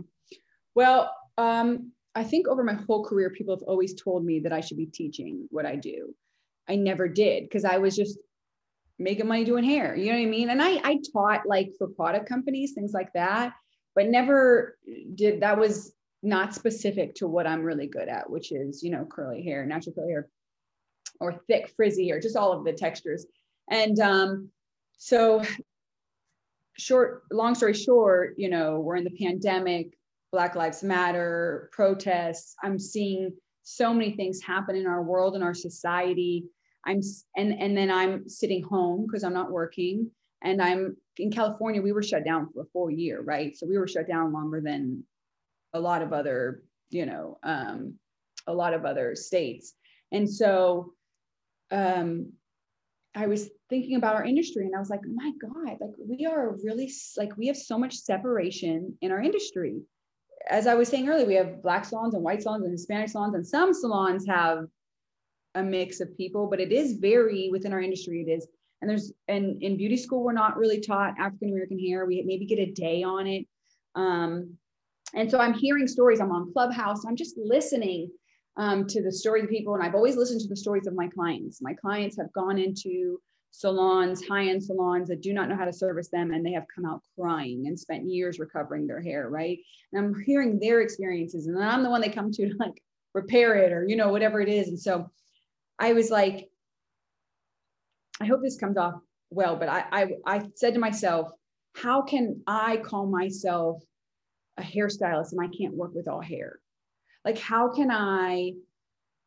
Well, 0.75 1.11
um, 1.37 1.91
I 2.13 2.23
think 2.23 2.47
over 2.47 2.63
my 2.63 2.73
whole 2.73 3.03
career, 3.03 3.31
people 3.31 3.55
have 3.55 3.63
always 3.63 3.99
told 3.99 4.23
me 4.23 4.39
that 4.41 4.53
I 4.53 4.61
should 4.61 4.77
be 4.77 4.85
teaching 4.85 5.47
what 5.49 5.65
I 5.65 5.75
do. 5.75 6.13
I 6.67 6.75
never 6.75 7.07
did 7.07 7.43
because 7.43 7.65
I 7.65 7.77
was 7.77 7.95
just 7.95 8.19
making 8.99 9.27
money 9.27 9.45
doing 9.45 9.63
hair. 9.63 9.95
You 9.95 10.11
know 10.11 10.19
what 10.19 10.27
I 10.27 10.29
mean? 10.29 10.49
And 10.49 10.61
I, 10.61 10.79
I 10.83 10.99
taught 11.13 11.47
like 11.47 11.71
for 11.77 11.87
product 11.87 12.29
companies, 12.29 12.73
things 12.73 12.93
like 12.93 13.11
that, 13.13 13.53
but 13.95 14.07
never 14.07 14.77
did. 15.15 15.41
That 15.41 15.57
was 15.57 15.93
not 16.21 16.53
specific 16.53 17.15
to 17.15 17.27
what 17.27 17.47
I'm 17.47 17.63
really 17.63 17.87
good 17.87 18.07
at, 18.07 18.29
which 18.29 18.51
is, 18.51 18.83
you 18.83 18.91
know, 18.91 19.05
curly 19.05 19.41
hair, 19.41 19.65
natural 19.65 19.95
curly 19.95 20.11
hair 20.11 20.27
or 21.19 21.41
thick 21.47 21.73
frizzy 21.75 22.11
or 22.11 22.19
just 22.19 22.35
all 22.35 22.51
of 22.51 22.63
the 22.63 22.73
textures. 22.73 23.25
And 23.69 23.99
um, 23.99 24.49
so 24.97 25.43
short, 26.77 27.23
long 27.31 27.55
story 27.55 27.73
short, 27.73 28.35
you 28.37 28.49
know, 28.49 28.79
we're 28.79 28.95
in 28.95 29.03
the 29.03 29.17
pandemic, 29.21 29.97
Black 30.31 30.55
Lives 30.55 30.83
Matter, 30.83 31.69
protests. 31.71 32.55
I'm 32.63 32.79
seeing 32.79 33.31
so 33.63 33.93
many 33.93 34.11
things 34.11 34.41
happen 34.41 34.75
in 34.75 34.87
our 34.87 35.03
world 35.03 35.35
and 35.35 35.43
our 35.43 35.53
society. 35.53 36.45
I'm 36.85 37.01
and 37.35 37.53
and 37.59 37.77
then 37.77 37.91
I'm 37.91 38.27
sitting 38.27 38.63
home 38.63 39.05
because 39.05 39.23
I'm 39.23 39.33
not 39.33 39.51
working. 39.51 40.09
And 40.41 40.61
I'm 40.61 40.95
in 41.17 41.31
California, 41.31 41.81
we 41.81 41.91
were 41.91 42.01
shut 42.01 42.23
down 42.23 42.49
for 42.53 42.61
a 42.61 42.65
full 42.71 42.89
year, 42.89 43.21
right? 43.21 43.55
So 43.57 43.67
we 43.67 43.77
were 43.77 43.87
shut 43.87 44.07
down 44.07 44.31
longer 44.31 44.61
than 44.61 45.03
a 45.73 45.79
lot 45.79 46.01
of 46.01 46.13
other, 46.13 46.63
you 46.89 47.05
know, 47.05 47.37
um, 47.43 47.95
a 48.47 48.53
lot 48.53 48.73
of 48.73 48.85
other 48.85 49.15
states. 49.15 49.73
And 50.13 50.29
so 50.29 50.93
um, 51.71 52.33
I 53.15 53.27
was 53.27 53.49
thinking 53.69 53.95
about 53.95 54.15
our 54.15 54.23
industry 54.23 54.65
and 54.65 54.75
I 54.75 54.79
was 54.79 54.89
like, 54.89 55.01
my 55.05 55.31
God, 55.41 55.77
like 55.81 55.91
we 55.97 56.25
are 56.25 56.55
really 56.63 56.91
like 57.17 57.35
we 57.37 57.47
have 57.47 57.57
so 57.57 57.77
much 57.77 57.95
separation 57.95 58.97
in 59.01 59.11
our 59.11 59.21
industry. 59.21 59.81
As 60.49 60.67
I 60.67 60.75
was 60.75 60.87
saying 60.87 61.09
earlier, 61.09 61.25
we 61.25 61.35
have 61.35 61.61
black 61.61 61.85
salons 61.85 62.13
and 62.13 62.23
white 62.23 62.41
salons 62.41 62.63
and 62.63 62.71
Hispanic 62.71 63.09
salons, 63.09 63.35
and 63.35 63.45
some 63.45 63.73
salons 63.73 64.25
have 64.27 64.65
a 65.55 65.63
mix 65.63 65.99
of 65.99 66.15
people, 66.15 66.47
but 66.47 66.59
it 66.59 66.71
is 66.71 66.93
very 66.93 67.49
within 67.51 67.73
our 67.73 67.81
industry. 67.81 68.25
It 68.27 68.31
is, 68.31 68.47
and 68.81 68.89
there's 68.89 69.11
and 69.27 69.61
in 69.61 69.75
beauty 69.77 69.97
school 69.97 70.23
we're 70.23 70.31
not 70.31 70.57
really 70.57 70.79
taught 70.79 71.19
African 71.19 71.49
American 71.49 71.79
hair. 71.79 72.05
We 72.05 72.23
maybe 72.25 72.45
get 72.45 72.59
a 72.59 72.71
day 72.71 73.03
on 73.03 73.27
it, 73.27 73.45
um, 73.95 74.53
and 75.13 75.29
so 75.29 75.39
I'm 75.39 75.53
hearing 75.53 75.87
stories. 75.87 76.19
I'm 76.21 76.31
on 76.31 76.53
Clubhouse. 76.53 77.05
I'm 77.05 77.15
just 77.15 77.37
listening 77.37 78.11
um, 78.59 78.85
to 78.85 79.01
the 79.01 79.11
story 79.11 79.41
of 79.41 79.49
people. 79.49 79.73
And 79.73 79.81
I've 79.81 79.95
always 79.95 80.17
listened 80.17 80.41
to 80.41 80.47
the 80.47 80.55
stories 80.55 80.85
of 80.85 80.93
my 80.93 81.07
clients. 81.07 81.61
My 81.61 81.73
clients 81.73 82.17
have 82.17 82.31
gone 82.33 82.59
into 82.59 83.19
salons, 83.51 84.27
high 84.27 84.47
end 84.47 84.63
salons 84.63 85.07
that 85.07 85.21
do 85.21 85.33
not 85.33 85.49
know 85.49 85.55
how 85.55 85.65
to 85.65 85.73
service 85.73 86.09
them, 86.09 86.31
and 86.31 86.45
they 86.45 86.51
have 86.51 86.65
come 86.73 86.85
out 86.85 87.01
crying 87.17 87.65
and 87.65 87.79
spent 87.79 88.09
years 88.09 88.37
recovering 88.37 88.85
their 88.85 89.01
hair, 89.01 89.29
right? 89.29 89.57
And 89.91 90.05
I'm 90.05 90.21
hearing 90.23 90.59
their 90.59 90.81
experiences, 90.81 91.47
and 91.47 91.57
I'm 91.57 91.83
the 91.83 91.89
one 91.89 92.01
they 92.01 92.09
come 92.09 92.31
to 92.31 92.49
to 92.49 92.55
like 92.59 92.83
repair 93.13 93.55
it 93.55 93.71
or, 93.71 93.87
you 93.87 93.95
know, 93.95 94.09
whatever 94.09 94.41
it 94.41 94.49
is. 94.49 94.67
And 94.67 94.79
so 94.79 95.09
I 95.79 95.93
was 95.93 96.11
like, 96.11 96.49
I 98.21 98.25
hope 98.25 98.41
this 98.43 98.57
comes 98.57 98.77
off 98.77 98.95
well, 99.31 99.55
but 99.55 99.69
I, 99.69 99.85
I, 99.91 100.07
I 100.25 100.49
said 100.55 100.73
to 100.73 100.79
myself, 100.79 101.31
how 101.75 102.01
can 102.01 102.41
I 102.45 102.77
call 102.77 103.07
myself 103.07 103.81
a 104.57 104.61
hairstylist 104.61 105.31
and 105.31 105.41
I 105.41 105.47
can't 105.47 105.75
work 105.75 105.93
with 105.95 106.09
all 106.09 106.21
hair? 106.21 106.59
Like 107.25 107.37
how 107.37 107.69
can 107.73 107.91
i 107.91 108.53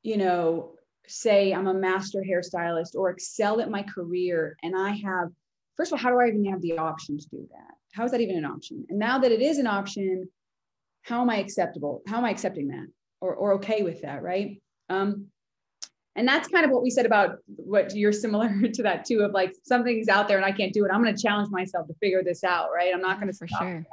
you 0.02 0.16
know 0.16 0.72
say 1.07 1.52
i'm 1.52 1.66
a 1.66 1.74
master 1.74 2.22
hairstylist 2.26 2.94
or 2.94 3.11
excel 3.11 3.61
at 3.61 3.70
my 3.70 3.83
career 3.83 4.57
and 4.62 4.76
i 4.76 4.90
have 4.90 5.28
first 5.76 5.92
of 5.92 5.98
all 5.98 6.02
how 6.02 6.11
do 6.11 6.20
i 6.20 6.28
even 6.28 6.44
have 6.44 6.62
the 6.62 6.78
option 6.78 7.18
to 7.18 7.28
do 7.28 7.48
that? 7.50 7.74
How 7.92 8.05
is 8.05 8.12
that 8.12 8.20
even 8.20 8.37
an 8.37 8.44
option? 8.44 8.87
And 8.88 8.98
now 8.98 9.18
that 9.18 9.33
it 9.33 9.42
is 9.42 9.59
an 9.59 9.66
option 9.66 10.28
how 11.02 11.20
am 11.20 11.31
i 11.31 11.38
acceptable? 11.38 12.02
How 12.07 12.18
am 12.18 12.24
i 12.24 12.31
accepting 12.31 12.68
that 12.68 12.87
or, 13.20 13.35
or 13.35 13.55
okay 13.55 13.83
with 13.83 14.02
that 14.02 14.22
right? 14.22 14.62
Um, 14.88 15.26
and 16.14 16.28
that's 16.28 16.48
kind 16.48 16.64
of 16.64 16.70
what 16.70 16.83
we 16.83 16.90
said 16.90 17.07
about 17.07 17.38
what 17.46 17.96
you're 17.96 18.12
similar 18.12 18.50
to 18.74 18.83
that 18.83 19.05
too 19.05 19.20
of 19.20 19.33
like 19.33 19.55
something's 19.64 20.09
out 20.09 20.28
there 20.28 20.37
and 20.37 20.46
i 20.46 20.52
can't 20.52 20.72
do 20.72 20.85
it. 20.85 20.90
I'm 20.92 21.02
going 21.02 21.14
to 21.14 21.22
challenge 21.22 21.50
myself 21.50 21.87
to 21.88 21.94
figure 21.94 22.22
this 22.22 22.44
out 22.44 22.68
right? 22.74 22.92
I'm 22.94 23.00
not 23.00 23.20
going 23.20 23.33
to 23.33 23.37
for 23.37 23.48
sure. 23.48 23.85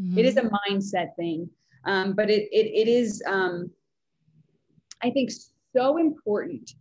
mm-hmm. 0.00 0.18
it 0.18 0.26
is 0.26 0.36
a 0.36 0.42
mindset 0.42 1.16
thing 1.16 1.48
um, 1.88 2.12
but 2.12 2.28
it, 2.28 2.48
it, 2.52 2.66
it 2.66 2.86
is, 2.86 3.22
um, 3.26 3.70
I 5.02 5.10
think, 5.10 5.30
so 5.74 5.96
important 5.96 6.74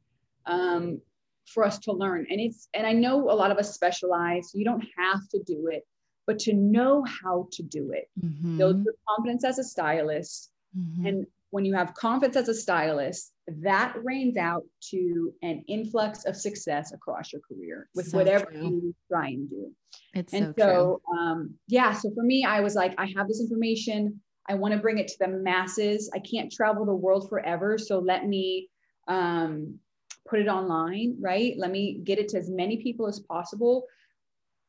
um, 0.46 1.00
for 1.46 1.64
us 1.64 1.80
to 1.80 1.94
learn. 1.94 2.28
And 2.30 2.42
it's, 2.42 2.68
and 2.74 2.86
I 2.86 2.92
know 2.92 3.32
a 3.32 3.38
lot 3.42 3.50
of 3.50 3.58
us 3.58 3.74
specialize, 3.74 4.52
you 4.54 4.66
don't 4.66 4.86
have 4.98 5.22
to 5.30 5.42
do 5.44 5.70
it, 5.72 5.88
but 6.26 6.40
to 6.40 6.54
know 6.54 7.06
how 7.06 7.48
to 7.54 7.64
do 7.64 7.92
it, 7.94 8.10
mm-hmm. 8.22 8.60
your 8.60 8.84
confidence 9.08 9.46
as 9.46 9.60
a 9.60 9.64
stylist. 9.64 10.52
Mm-hmm. 10.78 11.06
And 11.06 11.28
when 11.52 11.64
you 11.64 11.74
have 11.74 11.94
confidence 11.94 12.36
as 12.36 12.50
a 12.50 12.54
stylist, 12.54 13.32
that 13.48 13.96
rains 14.04 14.36
out 14.36 14.66
to 14.92 15.34
an 15.42 15.64
influx 15.70 16.26
of 16.26 16.36
success 16.36 16.92
across 16.92 17.32
your 17.32 17.42
career 17.48 17.88
with 17.96 18.10
so 18.10 18.18
whatever 18.18 18.48
true. 18.52 18.62
you 18.62 18.96
try 19.10 19.28
and 19.28 19.50
do. 19.50 19.72
It's 20.14 20.34
and 20.34 20.54
so, 20.60 21.00
so 21.10 21.18
um, 21.18 21.54
yeah. 21.68 21.94
So 21.94 22.12
for 22.14 22.24
me, 22.24 22.44
I 22.44 22.60
was 22.60 22.76
like, 22.76 22.94
I 22.98 23.06
have 23.16 23.30
this 23.30 23.40
information. 23.40 24.20
I 24.50 24.56
want 24.56 24.74
to 24.74 24.80
bring 24.80 24.98
it 24.98 25.08
to 25.10 25.20
the 25.20 25.28
masses. 25.28 26.10
I 26.14 26.20
can't 26.20 26.52
travel 26.52 26.86
the 26.86 26.94
world 26.94 27.30
forever. 27.30 27.78
So 27.78 28.00
let 28.00 28.26
me 28.26 28.70
um, 29.08 29.80
put 30.28 30.40
it 30.40 30.48
online, 30.48 31.18
right? 31.20 31.56
Let 31.58 31.72
me 31.72 32.00
get 32.04 32.20
it 32.20 32.30
to 32.30 32.38
as 32.38 32.50
many 32.50 32.78
people 32.78 33.08
as 33.08 33.20
possible. 33.20 33.86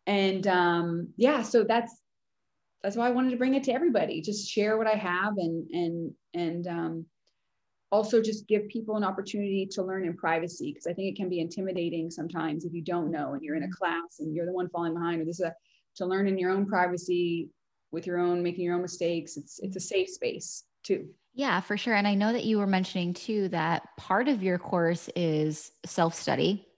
And 0.07 0.47
um, 0.47 1.09
yeah, 1.17 1.43
so 1.43 1.65
that's 1.65 2.01
that's 2.83 2.97
why 2.97 3.09
I 3.09 3.11
wanted 3.11 3.31
to 3.31 3.37
bring 3.37 3.55
it 3.55 3.65
to 3.65 3.73
everybody. 3.73 4.21
Just 4.21 4.49
share 4.49 4.79
what 4.79 4.87
I 4.87 4.95
have 4.95 5.37
and 5.37 5.69
and 5.71 6.15
and 6.35 6.67
um, 6.67 7.07
also 7.91 8.23
just 8.23 8.47
give 8.47 8.69
people 8.69 8.97
an 8.97 9.05
opportunity 9.05 9.67
to 9.73 9.83
learn 9.83 10.05
in 10.05 10.17
privacy 10.17 10.73
because 10.73 10.87
I 10.87 10.93
think 10.93 11.09
it 11.09 11.17
can 11.17 11.29
be 11.29 11.41
intimidating 11.41 12.11
sometimes 12.11 12.65
if 12.65 12.73
you 12.73 12.83
don't 12.83 13.11
know 13.11 13.33
and 13.33 13.43
you're 13.43 13.57
in 13.57 13.63
a 13.65 13.71
class 13.71 14.21
and 14.21 14.35
you're 14.35 14.47
the 14.47 14.53
one 14.53 14.69
falling 14.69 14.95
behind 14.95 15.21
or 15.21 15.25
this 15.25 15.41
is 15.41 15.47
a 15.47 15.55
to 15.97 16.07
learn 16.07 16.29
in 16.29 16.39
your 16.39 16.51
own 16.51 16.67
privacy 16.67 17.49
with 17.91 18.07
your 18.07 18.19
own 18.19 18.43
making 18.43 18.65
your 18.65 18.75
own 18.75 18.83
mistakes 18.83 19.37
it's 19.37 19.59
it's 19.61 19.77
a 19.77 19.81
safe 19.81 20.09
space 20.09 20.65
too 20.83 21.09
yeah 21.35 21.61
for 21.61 21.77
sure 21.77 21.95
and 21.95 22.07
i 22.07 22.15
know 22.15 22.33
that 22.33 22.45
you 22.45 22.59
were 22.59 22.67
mentioning 22.67 23.13
too 23.15 23.49
that 23.49 23.97
part 23.97 24.29
of 24.29 24.43
your 24.43 24.59
course 24.59 25.09
is 25.15 25.73
self 25.85 26.15
study 26.15 26.69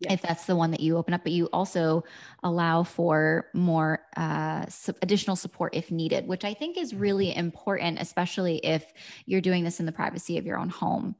yes. 0.00 0.14
if 0.14 0.22
that's 0.22 0.46
the 0.46 0.56
one 0.56 0.70
that 0.70 0.80
you 0.80 0.96
open 0.96 1.14
up, 1.14 1.22
but 1.22 1.32
you 1.32 1.46
also 1.46 2.04
allow 2.42 2.82
for 2.82 3.48
more 3.54 4.00
uh, 4.16 4.64
additional 5.02 5.36
support 5.36 5.74
if 5.74 5.90
needed, 5.90 6.26
which 6.26 6.44
I 6.44 6.54
think 6.54 6.76
is 6.76 6.94
really 6.94 7.34
important, 7.34 7.98
especially 8.00 8.58
if 8.58 8.92
you're 9.26 9.40
doing 9.40 9.64
this 9.64 9.80
in 9.80 9.86
the 9.86 9.92
privacy 9.92 10.38
of 10.38 10.46
your 10.46 10.58
own 10.58 10.68
home. 10.68 11.16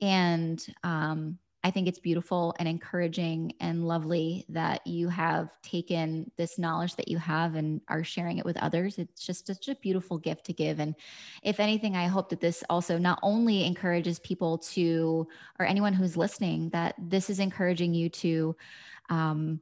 And 0.00 0.64
um, 0.82 1.38
I 1.62 1.70
think 1.70 1.88
it's 1.88 1.98
beautiful 1.98 2.54
and 2.58 2.66
encouraging 2.66 3.52
and 3.60 3.86
lovely 3.86 4.46
that 4.48 4.86
you 4.86 5.08
have 5.08 5.50
taken 5.62 6.30
this 6.36 6.58
knowledge 6.58 6.96
that 6.96 7.08
you 7.08 7.18
have 7.18 7.54
and 7.54 7.82
are 7.88 8.02
sharing 8.02 8.38
it 8.38 8.46
with 8.46 8.56
others. 8.58 8.98
It's 8.98 9.26
just 9.26 9.46
such 9.46 9.68
a 9.68 9.74
beautiful 9.76 10.16
gift 10.16 10.46
to 10.46 10.54
give. 10.54 10.80
And 10.80 10.94
if 11.42 11.60
anything, 11.60 11.96
I 11.96 12.06
hope 12.06 12.30
that 12.30 12.40
this 12.40 12.64
also 12.70 12.96
not 12.96 13.18
only 13.22 13.66
encourages 13.66 14.18
people 14.20 14.58
to, 14.58 15.28
or 15.58 15.66
anyone 15.66 15.92
who's 15.92 16.16
listening, 16.16 16.70
that 16.70 16.94
this 16.98 17.28
is 17.28 17.40
encouraging 17.40 17.92
you 17.92 18.08
to, 18.08 18.56
um, 19.10 19.60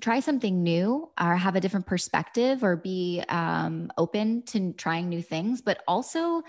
try 0.00 0.20
something 0.20 0.62
new 0.62 1.10
or 1.20 1.36
have 1.36 1.54
a 1.54 1.60
different 1.60 1.86
perspective 1.86 2.64
or 2.64 2.76
be 2.76 3.22
um, 3.28 3.92
open 3.98 4.42
to 4.44 4.72
trying 4.72 5.08
new 5.08 5.20
things 5.20 5.60
but 5.60 5.82
also 5.86 6.42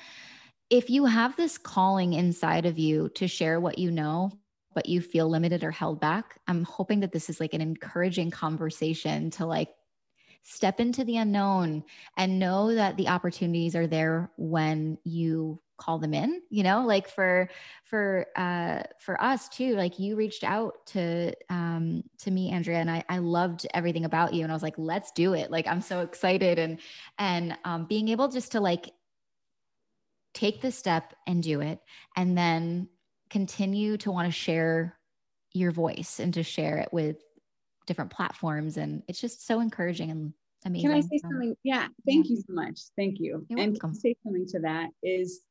if 0.69 0.89
you 0.89 1.03
have 1.03 1.35
this 1.35 1.57
calling 1.57 2.13
inside 2.13 2.65
of 2.65 2.79
you 2.79 3.09
to 3.09 3.27
share 3.27 3.59
what 3.59 3.77
you 3.77 3.91
know 3.91 4.31
but 4.73 4.87
you 4.87 5.01
feel 5.01 5.29
limited 5.29 5.63
or 5.63 5.71
held 5.71 5.99
back, 5.99 6.39
I'm 6.47 6.63
hoping 6.63 7.01
that 7.01 7.11
this 7.11 7.29
is 7.29 7.39
like 7.39 7.53
an 7.53 7.61
encouraging 7.61 8.31
conversation 8.31 9.31
to 9.31 9.45
like 9.45 9.69
step 10.43 10.79
into 10.79 11.03
the 11.05 11.17
unknown 11.17 11.83
and 12.17 12.39
know 12.39 12.75
that 12.75 12.97
the 12.97 13.07
opportunities 13.07 13.75
are 13.75 13.87
there 13.87 14.31
when 14.37 14.97
you 15.03 15.59
call 15.77 15.97
them 15.97 16.13
in 16.13 16.41
you 16.49 16.63
know? 16.63 16.85
Like 16.85 17.09
for 17.09 17.49
for 17.85 18.27
uh 18.35 18.83
for 18.99 19.21
us 19.21 19.49
too 19.49 19.75
like 19.75 19.99
you 19.99 20.15
reached 20.15 20.43
out 20.43 20.85
to 20.87 21.33
um 21.49 22.03
to 22.19 22.31
me 22.31 22.51
andrea 22.51 22.77
and 22.77 22.89
i 22.89 23.03
i 23.09 23.17
loved 23.17 23.65
everything 23.73 24.05
about 24.05 24.33
you 24.33 24.43
and 24.43 24.51
i 24.51 24.55
was 24.55 24.63
like 24.63 24.77
let's 24.77 25.11
do 25.11 25.33
it. 25.33 25.49
Like 25.51 25.67
i'm 25.67 25.81
so 25.81 26.01
excited 26.01 26.59
and 26.59 26.79
and 27.17 27.57
um 27.65 27.85
being 27.85 28.09
able 28.09 28.27
just 28.27 28.51
to 28.53 28.59
like 28.59 28.91
take 30.33 30.61
the 30.61 30.71
step 30.71 31.13
and 31.27 31.43
do 31.43 31.61
it 31.61 31.79
and 32.15 32.37
then 32.37 32.87
continue 33.33 33.97
to 33.97 34.11
want 34.11 34.27
to 34.27 34.31
share 34.31 34.95
your 35.53 35.71
voice 35.71 36.19
and 36.19 36.35
to 36.35 36.43
share 36.43 36.77
it 36.77 36.89
with 36.91 37.17
different 37.87 38.11
platforms. 38.11 38.77
And 38.77 39.01
it's 39.07 39.19
just 39.19 39.47
so 39.47 39.59
encouraging 39.59 40.11
and 40.11 40.33
amazing. 40.65 40.89
Can 40.89 40.97
I 40.97 41.01
say 41.01 41.17
something? 41.17 41.55
Yeah. 41.63 41.87
Thank 42.05 42.27
yeah. 42.27 42.35
you 42.35 42.43
so 42.47 42.53
much. 42.53 42.79
Thank 42.95 43.19
you. 43.19 43.43
You're 43.49 43.59
and 43.59 43.73
welcome. 43.73 43.95
say 43.95 44.15
something 44.23 44.45
to 44.49 44.59
that 44.59 44.89
is 45.01 45.41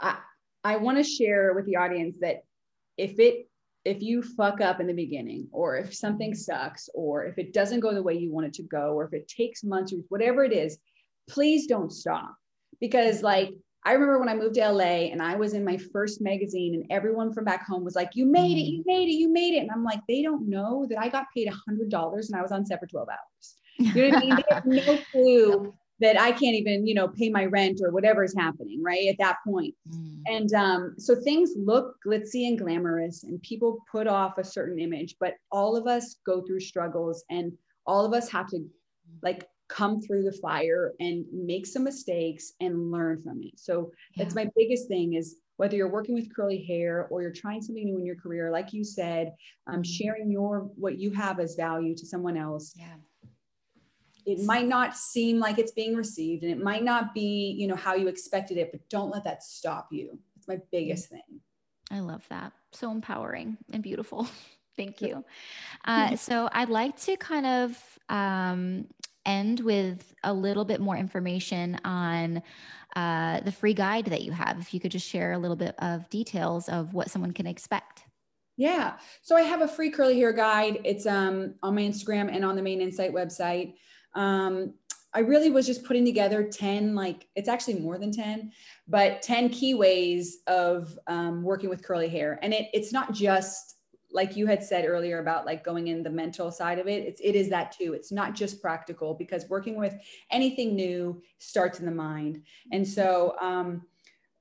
I, 0.00 0.18
I 0.64 0.76
want 0.78 0.98
to 0.98 1.04
share 1.04 1.54
with 1.54 1.66
the 1.66 1.76
audience 1.76 2.16
that 2.20 2.42
if 2.98 3.20
it 3.20 3.46
if 3.84 4.02
you 4.02 4.22
fuck 4.22 4.60
up 4.60 4.80
in 4.80 4.88
the 4.88 4.92
beginning 4.92 5.46
or 5.52 5.76
if 5.76 5.94
something 5.94 6.34
sucks 6.34 6.90
or 6.94 7.24
if 7.24 7.38
it 7.38 7.54
doesn't 7.54 7.80
go 7.80 7.94
the 7.94 8.02
way 8.02 8.14
you 8.14 8.32
want 8.32 8.46
it 8.46 8.54
to 8.54 8.64
go 8.64 8.92
or 8.92 9.04
if 9.04 9.14
it 9.14 9.28
takes 9.28 9.64
months 9.64 9.92
or 9.92 9.98
whatever 10.08 10.44
it 10.44 10.52
is 10.52 10.76
please 11.30 11.66
don't 11.66 11.90
stop 11.90 12.34
because 12.78 13.22
like 13.22 13.54
I 13.84 13.92
remember 13.92 14.18
when 14.18 14.28
I 14.28 14.34
moved 14.34 14.56
to 14.56 14.72
LA 14.72 15.08
and 15.10 15.22
I 15.22 15.36
was 15.36 15.54
in 15.54 15.64
my 15.64 15.78
first 15.78 16.20
magazine 16.20 16.74
and 16.74 16.84
everyone 16.90 17.32
from 17.32 17.44
back 17.44 17.66
home 17.66 17.82
was 17.82 17.94
like, 17.94 18.10
you 18.14 18.26
made 18.26 18.58
it, 18.58 18.70
you 18.70 18.80
mm. 18.80 18.86
made 18.86 19.08
it, 19.08 19.14
you 19.14 19.32
made 19.32 19.54
it. 19.54 19.60
And 19.60 19.70
I'm 19.70 19.84
like, 19.84 20.00
they 20.06 20.22
don't 20.22 20.48
know 20.48 20.86
that 20.90 20.98
I 20.98 21.08
got 21.08 21.26
paid 21.34 21.48
a 21.48 21.54
hundred 21.66 21.88
dollars 21.88 22.28
and 22.28 22.38
I 22.38 22.42
was 22.42 22.52
on 22.52 22.66
set 22.66 22.80
for 22.80 22.86
12 22.86 23.08
hours. 23.08 23.56
You 23.78 23.94
know 23.94 24.08
what 24.08 24.16
I 24.16 24.20
mean? 24.20 24.36
They 24.36 24.54
have 24.54 24.66
no 24.66 24.98
clue 25.12 25.74
that 26.00 26.20
I 26.20 26.32
can't 26.32 26.56
even, 26.56 26.86
you 26.86 26.94
know, 26.94 27.08
pay 27.08 27.30
my 27.30 27.46
rent 27.46 27.80
or 27.82 27.90
whatever 27.90 28.22
is 28.22 28.34
happening, 28.36 28.82
right? 28.82 29.08
At 29.08 29.18
that 29.18 29.36
point. 29.46 29.74
Mm. 29.88 30.22
And 30.26 30.54
um, 30.54 30.94
so 30.98 31.14
things 31.14 31.52
look 31.56 31.96
glitzy 32.06 32.48
and 32.48 32.58
glamorous 32.58 33.24
and 33.24 33.40
people 33.42 33.78
put 33.90 34.06
off 34.06 34.36
a 34.36 34.44
certain 34.44 34.78
image, 34.78 35.16
but 35.20 35.34
all 35.50 35.76
of 35.76 35.86
us 35.86 36.16
go 36.26 36.42
through 36.42 36.60
struggles 36.60 37.24
and 37.30 37.52
all 37.86 38.04
of 38.04 38.12
us 38.12 38.30
have 38.30 38.48
to 38.48 38.64
like 39.22 39.46
come 39.70 40.00
through 40.00 40.24
the 40.24 40.32
fire 40.32 40.92
and 41.00 41.24
make 41.32 41.66
some 41.66 41.84
mistakes 41.84 42.52
and 42.60 42.90
learn 42.90 43.22
from 43.22 43.40
it. 43.42 43.58
So 43.58 43.92
yeah. 44.14 44.24
that's 44.24 44.34
my 44.34 44.48
biggest 44.56 44.88
thing 44.88 45.14
is 45.14 45.36
whether 45.56 45.76
you're 45.76 45.88
working 45.88 46.14
with 46.14 46.34
curly 46.34 46.64
hair 46.64 47.06
or 47.10 47.22
you're 47.22 47.32
trying 47.32 47.62
something 47.62 47.84
new 47.84 47.98
in 47.98 48.04
your 48.04 48.16
career, 48.16 48.50
like 48.50 48.72
you 48.72 48.82
said, 48.82 49.34
um, 49.66 49.76
mm-hmm. 49.76 49.82
sharing 49.82 50.30
your 50.30 50.70
what 50.74 50.98
you 50.98 51.10
have 51.12 51.38
as 51.38 51.54
value 51.54 51.94
to 51.94 52.06
someone 52.06 52.36
else. 52.36 52.74
Yeah. 52.76 52.96
It 54.26 54.44
might 54.44 54.66
not 54.66 54.96
seem 54.96 55.38
like 55.38 55.58
it's 55.58 55.72
being 55.72 55.96
received 55.96 56.42
and 56.42 56.52
it 56.52 56.62
might 56.62 56.84
not 56.84 57.14
be, 57.14 57.54
you 57.58 57.66
know, 57.66 57.74
how 57.74 57.94
you 57.94 58.08
expected 58.08 58.58
it, 58.58 58.70
but 58.70 58.80
don't 58.90 59.10
let 59.10 59.24
that 59.24 59.42
stop 59.42 59.88
you. 59.90 60.18
It's 60.36 60.46
my 60.46 60.58
biggest 60.70 61.08
thing. 61.08 61.40
I 61.90 62.00
love 62.00 62.24
that. 62.28 62.52
So 62.72 62.90
empowering 62.90 63.56
and 63.72 63.82
beautiful. 63.82 64.28
Thank 64.76 65.02
you. 65.02 65.24
Uh, 65.84 66.16
so 66.16 66.48
I'd 66.52 66.68
like 66.68 66.98
to 67.00 67.16
kind 67.16 67.44
of 67.44 67.98
um, 68.08 68.86
end 69.26 69.60
with 69.60 70.14
a 70.24 70.32
little 70.32 70.64
bit 70.64 70.80
more 70.80 70.96
information 70.96 71.78
on 71.84 72.42
uh, 72.96 73.40
the 73.40 73.52
free 73.52 73.74
guide 73.74 74.06
that 74.06 74.22
you 74.22 74.32
have. 74.32 74.58
If 74.60 74.74
you 74.74 74.80
could 74.80 74.90
just 74.90 75.08
share 75.08 75.32
a 75.32 75.38
little 75.38 75.56
bit 75.56 75.74
of 75.78 76.08
details 76.10 76.68
of 76.68 76.94
what 76.94 77.10
someone 77.10 77.32
can 77.32 77.46
expect. 77.46 78.04
Yeah. 78.56 78.96
So 79.22 79.36
I 79.36 79.42
have 79.42 79.62
a 79.62 79.68
free 79.68 79.90
curly 79.90 80.18
hair 80.18 80.32
guide. 80.32 80.80
It's 80.84 81.06
um, 81.06 81.54
on 81.62 81.74
my 81.74 81.82
Instagram 81.82 82.34
and 82.34 82.44
on 82.44 82.56
the 82.56 82.62
Mane 82.62 82.82
Insight 82.82 83.12
website. 83.12 83.74
Um, 84.14 84.74
I 85.12 85.20
really 85.20 85.50
was 85.50 85.66
just 85.66 85.84
putting 85.84 86.04
together 86.04 86.44
10, 86.44 86.94
like 86.94 87.26
it's 87.34 87.48
actually 87.48 87.80
more 87.80 87.98
than 87.98 88.12
10, 88.12 88.52
but 88.86 89.22
10 89.22 89.48
key 89.48 89.74
ways 89.74 90.38
of 90.46 90.96
um, 91.06 91.42
working 91.42 91.68
with 91.68 91.82
curly 91.82 92.08
hair. 92.08 92.38
And 92.42 92.52
it, 92.54 92.68
it's 92.72 92.92
not 92.92 93.12
just 93.12 93.76
like 94.12 94.36
you 94.36 94.46
had 94.46 94.62
said 94.62 94.84
earlier 94.84 95.18
about 95.20 95.46
like 95.46 95.64
going 95.64 95.88
in 95.88 96.02
the 96.02 96.10
mental 96.10 96.50
side 96.50 96.78
of 96.78 96.88
it 96.88 97.04
it's, 97.04 97.20
it 97.22 97.34
is 97.34 97.48
that 97.48 97.72
too. 97.72 97.92
It's 97.92 98.12
not 98.12 98.34
just 98.34 98.60
practical 98.60 99.14
because 99.14 99.48
working 99.48 99.76
with 99.76 99.94
anything 100.30 100.74
new 100.74 101.22
starts 101.38 101.80
in 101.80 101.86
the 101.86 101.92
mind. 101.92 102.42
And 102.72 102.86
so 102.86 103.34
um, 103.40 103.82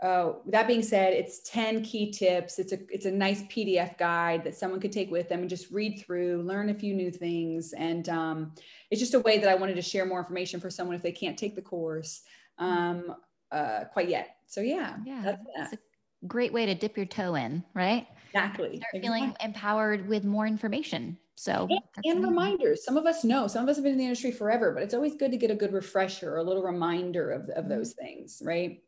uh, 0.02 0.34
that 0.48 0.68
being 0.68 0.82
said 0.82 1.14
it's 1.14 1.42
10 1.50 1.84
key 1.84 2.12
tips. 2.12 2.58
It's 2.58 2.72
a 2.72 2.80
it's 2.90 3.06
a 3.06 3.12
nice 3.12 3.44
pdf 3.44 3.98
guide 3.98 4.44
that 4.44 4.56
someone 4.56 4.80
could 4.80 4.92
take 4.92 5.12
with 5.12 5.30
them 5.30 5.42
and 5.42 5.50
just 5.50 5.72
read 5.72 6.00
through 6.00 6.44
learn 6.44 6.70
a 6.70 6.74
few 6.74 6.94
new 6.94 7.12
things. 7.12 7.74
And 7.74 8.08
um, 8.10 8.54
it's 8.92 9.02
just 9.02 9.14
a 9.14 9.20
way 9.20 9.38
that 9.40 9.50
i 9.50 9.56
wanted 9.56 9.76
to 9.76 9.82
share 9.82 10.06
more 10.06 10.20
information 10.20 10.60
for 10.60 10.70
someone 10.70 10.96
if 10.96 11.02
they 11.02 11.12
can't 11.12 11.38
take 11.38 11.56
the 11.56 11.62
course 11.62 12.22
um, 12.58 13.16
uh, 13.52 13.86
quite 13.92 14.10
yet. 14.10 14.38
So 14.48 14.62
yeah 14.62 14.98
yeah 15.06 15.22
that's, 15.24 15.44
that's 15.58 15.74
a 15.74 16.28
great 16.28 16.54
way 16.54 16.66
to 16.66 16.76
dip 16.76 16.98
your 16.98 17.06
toe 17.06 17.36
in 17.36 17.64
right 17.74 18.08
Exactly. 18.34 18.78
Start 18.78 19.04
feeling 19.04 19.36
empowered 19.42 20.08
with 20.08 20.24
more 20.24 20.48
information. 20.48 21.18
So 21.36 21.68
and, 21.70 22.06
and 22.06 22.24
reminders. 22.24 22.84
Some 22.84 22.98
of 22.98 23.06
us 23.06 23.24
know, 23.24 23.48
some 23.48 23.64
of 23.64 23.70
us 23.70 23.78
have 23.78 23.84
been 23.84 23.94
in 23.94 23.98
the 23.98 24.04
industry 24.04 24.32
forever, 24.32 24.74
but 24.74 24.84
it's 24.84 24.94
always 24.94 25.16
good 25.16 25.32
to 25.32 25.38
get 25.38 25.52
a 25.52 25.56
good 25.56 25.72
refresher 25.72 26.34
or 26.34 26.38
a 26.38 26.44
little 26.44 26.64
reminder 26.64 27.32
of, 27.32 27.44
of 27.44 27.50
mm-hmm. 27.50 27.70
those 27.70 27.94
things, 27.94 28.42
right? 28.44 28.82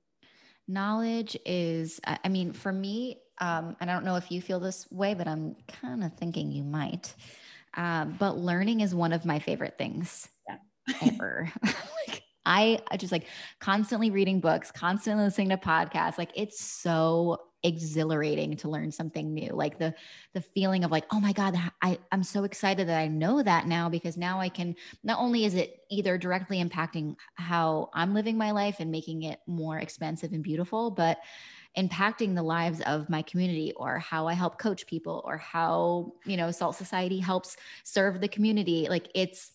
Knowledge 0.68 1.38
is, 1.46 2.00
I 2.06 2.28
mean, 2.30 2.54
for 2.54 2.72
me, 2.72 3.20
um, 3.40 3.76
and 3.80 3.90
I 3.90 3.94
don't 3.94 4.06
know 4.06 4.18
if 4.18 4.32
you 4.32 4.42
feel 4.42 4.60
this 4.60 4.86
way, 4.92 5.14
but 5.14 5.28
I'm 5.28 5.56
kind 5.68 6.04
of 6.04 6.14
thinking 6.14 6.52
you 6.52 6.64
might. 6.64 7.16
Um, 7.76 8.16
but 8.20 8.38
learning 8.38 8.82
is 8.82 8.94
one 8.94 9.14
of 9.14 9.26
my 9.26 9.40
favorite 9.40 9.78
things 9.78 10.28
yeah. 10.48 10.58
ever. 11.02 11.52
like, 11.64 12.24
I, 12.46 12.80
just 12.98 13.12
like 13.12 13.28
constantly 13.60 14.12
reading 14.12 14.40
books, 14.40 14.72
constantly 14.72 15.24
listening 15.26 15.50
to 15.50 15.58
podcasts. 15.58 16.18
Like 16.18 16.32
it's 16.36 16.60
so 16.60 17.40
exhilarating 17.64 18.56
to 18.58 18.70
learn 18.70 18.92
something 18.92 19.34
new 19.34 19.50
like 19.54 19.78
the 19.78 19.94
the 20.34 20.42
feeling 20.42 20.84
of 20.84 20.90
like 20.90 21.06
oh 21.12 21.20
my 21.20 21.32
god 21.32 21.56
i 21.84 21.98
i'm 22.12 22.24
so 22.24 22.44
excited 22.44 22.88
that 22.88 22.98
i 22.98 23.08
know 23.08 23.44
that 23.44 23.68
now 23.68 23.88
because 23.88 24.18
now 24.18 24.40
i 24.40 24.50
can 24.50 24.76
not 25.04 25.20
only 25.20 25.46
is 25.46 25.54
it 25.54 25.84
either 25.92 26.18
directly 26.18 26.64
impacting 26.64 27.16
how 27.36 27.88
i'm 27.94 28.16
living 28.16 28.36
my 28.36 28.50
life 28.50 28.78
and 28.80 28.90
making 28.90 29.24
it 29.24 29.40
more 29.46 29.78
expensive 29.78 30.34
and 30.34 30.44
beautiful 30.44 30.90
but 30.90 31.20
impacting 31.78 32.34
the 32.34 32.42
lives 32.42 32.82
of 32.82 33.08
my 33.10 33.22
community 33.22 33.72
or 33.78 34.00
how 34.00 34.28
i 34.28 34.34
help 34.34 34.58
coach 34.58 34.88
people 34.88 35.22
or 35.24 35.38
how 35.38 36.12
you 36.26 36.38
know 36.38 36.50
salt 36.50 36.76
society 36.76 37.20
helps 37.20 37.58
serve 37.84 38.22
the 38.22 38.28
community 38.28 38.88
like 38.90 39.08
it's 39.14 39.52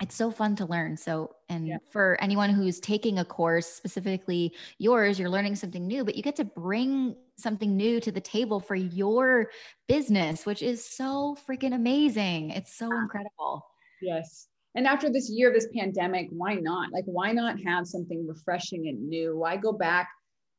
it's 0.00 0.16
so 0.16 0.30
fun 0.30 0.56
to 0.56 0.66
learn. 0.66 0.96
So, 0.96 1.36
and 1.48 1.68
yeah. 1.68 1.76
for 1.90 2.18
anyone 2.20 2.50
who's 2.50 2.80
taking 2.80 3.18
a 3.20 3.24
course, 3.24 3.66
specifically 3.66 4.54
yours, 4.78 5.18
you're 5.18 5.30
learning 5.30 5.54
something 5.54 5.86
new, 5.86 6.04
but 6.04 6.16
you 6.16 6.22
get 6.22 6.36
to 6.36 6.44
bring 6.44 7.14
something 7.36 7.76
new 7.76 8.00
to 8.00 8.10
the 8.10 8.20
table 8.20 8.58
for 8.58 8.74
your 8.74 9.50
business, 9.86 10.46
which 10.46 10.62
is 10.62 10.84
so 10.84 11.36
freaking 11.48 11.74
amazing. 11.74 12.50
It's 12.50 12.76
so 12.76 12.88
ah. 12.92 13.02
incredible. 13.02 13.66
Yes. 14.02 14.48
And 14.74 14.88
after 14.88 15.10
this 15.10 15.30
year 15.30 15.48
of 15.48 15.54
this 15.54 15.68
pandemic, 15.72 16.26
why 16.30 16.54
not? 16.54 16.92
Like, 16.92 17.04
why 17.06 17.30
not 17.30 17.60
have 17.64 17.86
something 17.86 18.26
refreshing 18.26 18.88
and 18.88 19.08
new? 19.08 19.38
Why 19.38 19.56
go 19.56 19.72
back? 19.72 20.08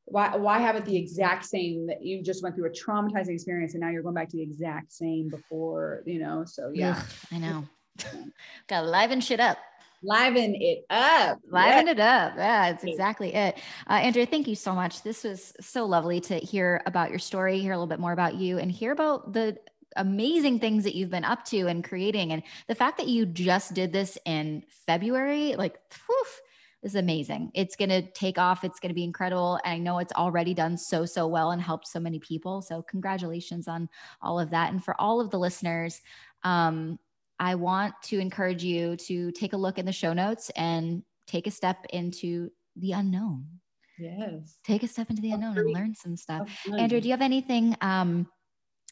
Why, 0.05 0.35
why 0.37 0.59
have 0.59 0.77
it 0.77 0.85
the 0.85 0.95
exact 0.95 1.45
same 1.45 1.87
that 1.87 2.01
you 2.01 2.23
just 2.23 2.41
went 2.41 2.55
through 2.55 2.67
a 2.67 2.71
traumatizing 2.71 3.33
experience 3.33 3.73
and 3.73 3.81
now 3.81 3.89
you're 3.89 4.03
going 4.03 4.15
back 4.15 4.29
to 4.29 4.37
the 4.37 4.43
exact 4.43 4.93
same 4.93 5.27
before, 5.27 6.03
you 6.05 6.19
know? 6.19 6.45
So, 6.45 6.71
yeah. 6.73 6.95
Ugh, 6.97 7.05
I 7.33 7.37
know. 7.39 7.67
Gotta 8.67 8.87
liven 8.87 9.21
shit 9.21 9.39
up. 9.39 9.57
Liven 10.03 10.55
it 10.55 10.85
up. 10.89 11.39
Liven 11.49 11.87
it 11.87 11.99
up. 11.99 12.33
Yeah, 12.35 12.71
that's 12.71 12.83
exactly 12.83 13.33
it. 13.33 13.57
Uh, 13.89 13.93
Andrea, 13.93 14.25
thank 14.25 14.47
you 14.47 14.55
so 14.55 14.73
much. 14.73 15.01
This 15.01 15.23
was 15.23 15.53
so 15.59 15.85
lovely 15.85 16.19
to 16.21 16.37
hear 16.37 16.81
about 16.85 17.09
your 17.09 17.19
story, 17.19 17.59
hear 17.59 17.73
a 17.73 17.75
little 17.75 17.87
bit 17.87 17.99
more 17.99 18.11
about 18.11 18.35
you, 18.35 18.59
and 18.59 18.71
hear 18.71 18.91
about 18.91 19.33
the 19.33 19.57
amazing 19.95 20.59
things 20.59 20.83
that 20.83 20.95
you've 20.95 21.09
been 21.09 21.23
up 21.23 21.43
to 21.45 21.67
and 21.67 21.83
creating. 21.83 22.33
And 22.33 22.43
the 22.67 22.75
fact 22.75 22.97
that 22.97 23.07
you 23.07 23.25
just 23.25 23.73
did 23.73 23.91
this 23.91 24.17
in 24.25 24.63
February, 24.85 25.55
like, 25.55 25.79
whew, 26.05 26.25
is 26.83 26.95
amazing. 26.95 27.51
It's 27.55 27.75
going 27.75 27.89
to 27.89 28.03
take 28.11 28.37
off. 28.37 28.63
It's 28.63 28.79
going 28.79 28.89
to 28.89 28.95
be 28.95 29.03
incredible. 29.03 29.59
And 29.63 29.73
I 29.73 29.77
know 29.79 29.97
it's 29.97 30.13
already 30.13 30.53
done 30.53 30.77
so, 30.77 31.05
so 31.05 31.25
well 31.25 31.51
and 31.51 31.61
helped 31.61 31.87
so 31.87 31.99
many 31.99 32.19
people. 32.19 32.61
So, 32.61 32.83
congratulations 32.83 33.67
on 33.67 33.89
all 34.21 34.39
of 34.39 34.51
that. 34.51 34.71
And 34.71 34.83
for 34.83 34.99
all 35.01 35.19
of 35.19 35.31
the 35.31 35.39
listeners, 35.39 36.01
um, 36.43 36.99
I 37.39 37.55
want 37.55 37.93
to 38.05 38.19
encourage 38.19 38.63
you 38.63 38.95
to 38.97 39.31
take 39.31 39.53
a 39.53 39.57
look 39.57 39.77
in 39.77 39.85
the 39.85 39.91
show 39.91 40.13
notes 40.13 40.49
and 40.55 41.03
take 41.27 41.47
a 41.47 41.51
step 41.51 41.85
into 41.91 42.49
the 42.75 42.93
unknown. 42.93 43.45
Yes. 43.97 44.57
Take 44.63 44.83
a 44.83 44.87
step 44.87 45.09
into 45.09 45.21
the 45.21 45.31
unknown 45.31 45.57
and 45.57 45.73
learn 45.73 45.95
some 45.95 46.17
stuff. 46.17 46.49
Andrew, 46.77 46.99
do 46.99 47.07
you 47.07 47.13
have 47.13 47.21
anything 47.21 47.75
um 47.81 48.27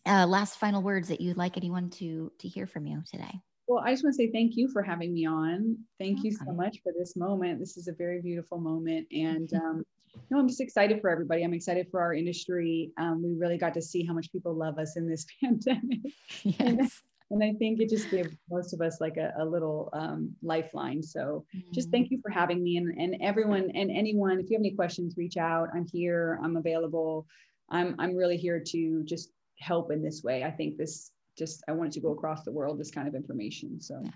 uh, 0.06 0.25
last 0.27 0.60
final 0.60 0.82
words 0.82 1.08
that 1.08 1.21
you'd 1.21 1.38
like 1.38 1.58
anyone 1.58 1.89
to 1.89 2.32
to 2.39 2.47
hear 2.47 2.67
from 2.67 2.86
you 2.86 3.01
today? 3.10 3.41
Well, 3.67 3.84
I 3.86 3.91
just 3.91 4.03
want 4.03 4.15
to 4.15 4.17
say 4.17 4.32
thank 4.32 4.56
you 4.56 4.69
for 4.69 4.84
having 4.84 5.13
me 5.13 5.25
on. 5.25 5.77
Thank 5.99 6.23
you 6.23 6.32
so 6.32 6.51
much 6.51 6.79
for 6.84 6.91
this 6.97 7.15
moment. 7.15 7.60
This 7.60 7.77
is 7.77 7.88
a 7.88 7.93
very 7.93 8.21
beautiful 8.21 8.60
moment. 8.60 9.08
And 9.13 9.53
um, 9.53 9.84
no, 10.29 10.38
I'm 10.39 10.47
just 10.47 10.62
excited 10.62 10.99
for 11.01 11.10
everybody. 11.10 11.43
I'm 11.43 11.53
excited 11.53 11.88
for 11.89 12.01
our 12.01 12.13
industry. 12.13 12.91
Um, 12.97 13.23
we 13.23 13.34
really 13.34 13.58
got 13.58 13.73
to 13.75 13.82
see 13.82 14.06
how 14.06 14.13
much 14.13 14.32
people 14.32 14.53
love 14.53 14.77
us 14.77 14.97
in 14.97 15.10
this 15.10 15.25
pandemic. 15.43 16.01
Yes. 16.43 17.01
And, 17.34 17.43
I 17.43 17.54
think 17.54 17.80
it 17.80 17.89
just 17.89 18.10
gave 18.10 18.36
most 18.50 18.74
of 18.74 18.82
us 18.82 19.02
like 19.02 19.17
a, 19.17 19.34
a 19.39 19.46
little 19.46 19.89
um, 19.93 20.34
lifeline. 20.41 21.02
So 21.02 21.46
mm-hmm. 21.56 21.72
just 21.72 21.89
thank 21.89 22.12
you 22.12 22.19
for 22.22 22.30
having 22.30 22.63
me 22.63 22.78
and, 22.78 22.98
and 22.98 23.15
everyone 23.22 23.72
and 23.74 23.91
anyone, 23.91 24.39
if 24.39 24.50
you 24.50 24.56
have 24.56 24.62
any 24.62 24.72
questions, 24.72 25.17
reach 25.17 25.38
out. 25.38 25.69
I'm 25.74 25.88
here, 25.91 26.39
I'm 26.43 26.58
available. 26.58 27.28
I'm, 27.69 27.96
I'm 28.00 28.15
really 28.15 28.38
here 28.38 28.62
to 28.67 29.04
just 29.04 29.32
help 29.60 29.91
in 29.91 30.02
this 30.04 30.24
way. 30.24 30.43
I 30.43 30.52
think 30.52 30.78
this 30.78 31.12
just, 31.38 31.63
I 31.67 31.72
wanted 31.72 31.93
to 31.93 32.02
go 32.02 32.12
across 32.12 32.43
the 32.43 32.52
world, 32.52 32.80
this 32.80 32.91
kind 32.91 33.08
of 33.08 33.15
information. 33.15 33.82
So. 33.82 34.00
Yeah. 34.04 34.12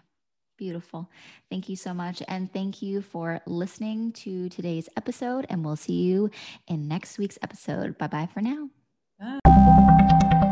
Beautiful. 0.57 1.09
Thank 1.51 1.69
you 1.69 1.75
so 1.75 1.93
much. 1.93 2.23
And 2.27 2.51
thank 2.51 2.81
you 2.81 3.03
for 3.03 3.39
listening 3.45 4.11
to 4.13 4.49
today's 4.49 4.89
episode. 4.97 5.45
And 5.49 5.63
we'll 5.63 5.75
see 5.75 6.01
you 6.01 6.31
in 6.67 6.87
next 6.87 7.19
week's 7.19 7.37
episode. 7.43 7.97
Bye 7.97 8.07
bye 8.07 8.27
for 8.33 8.41
now. 8.41 8.69
Bye. 9.19 10.46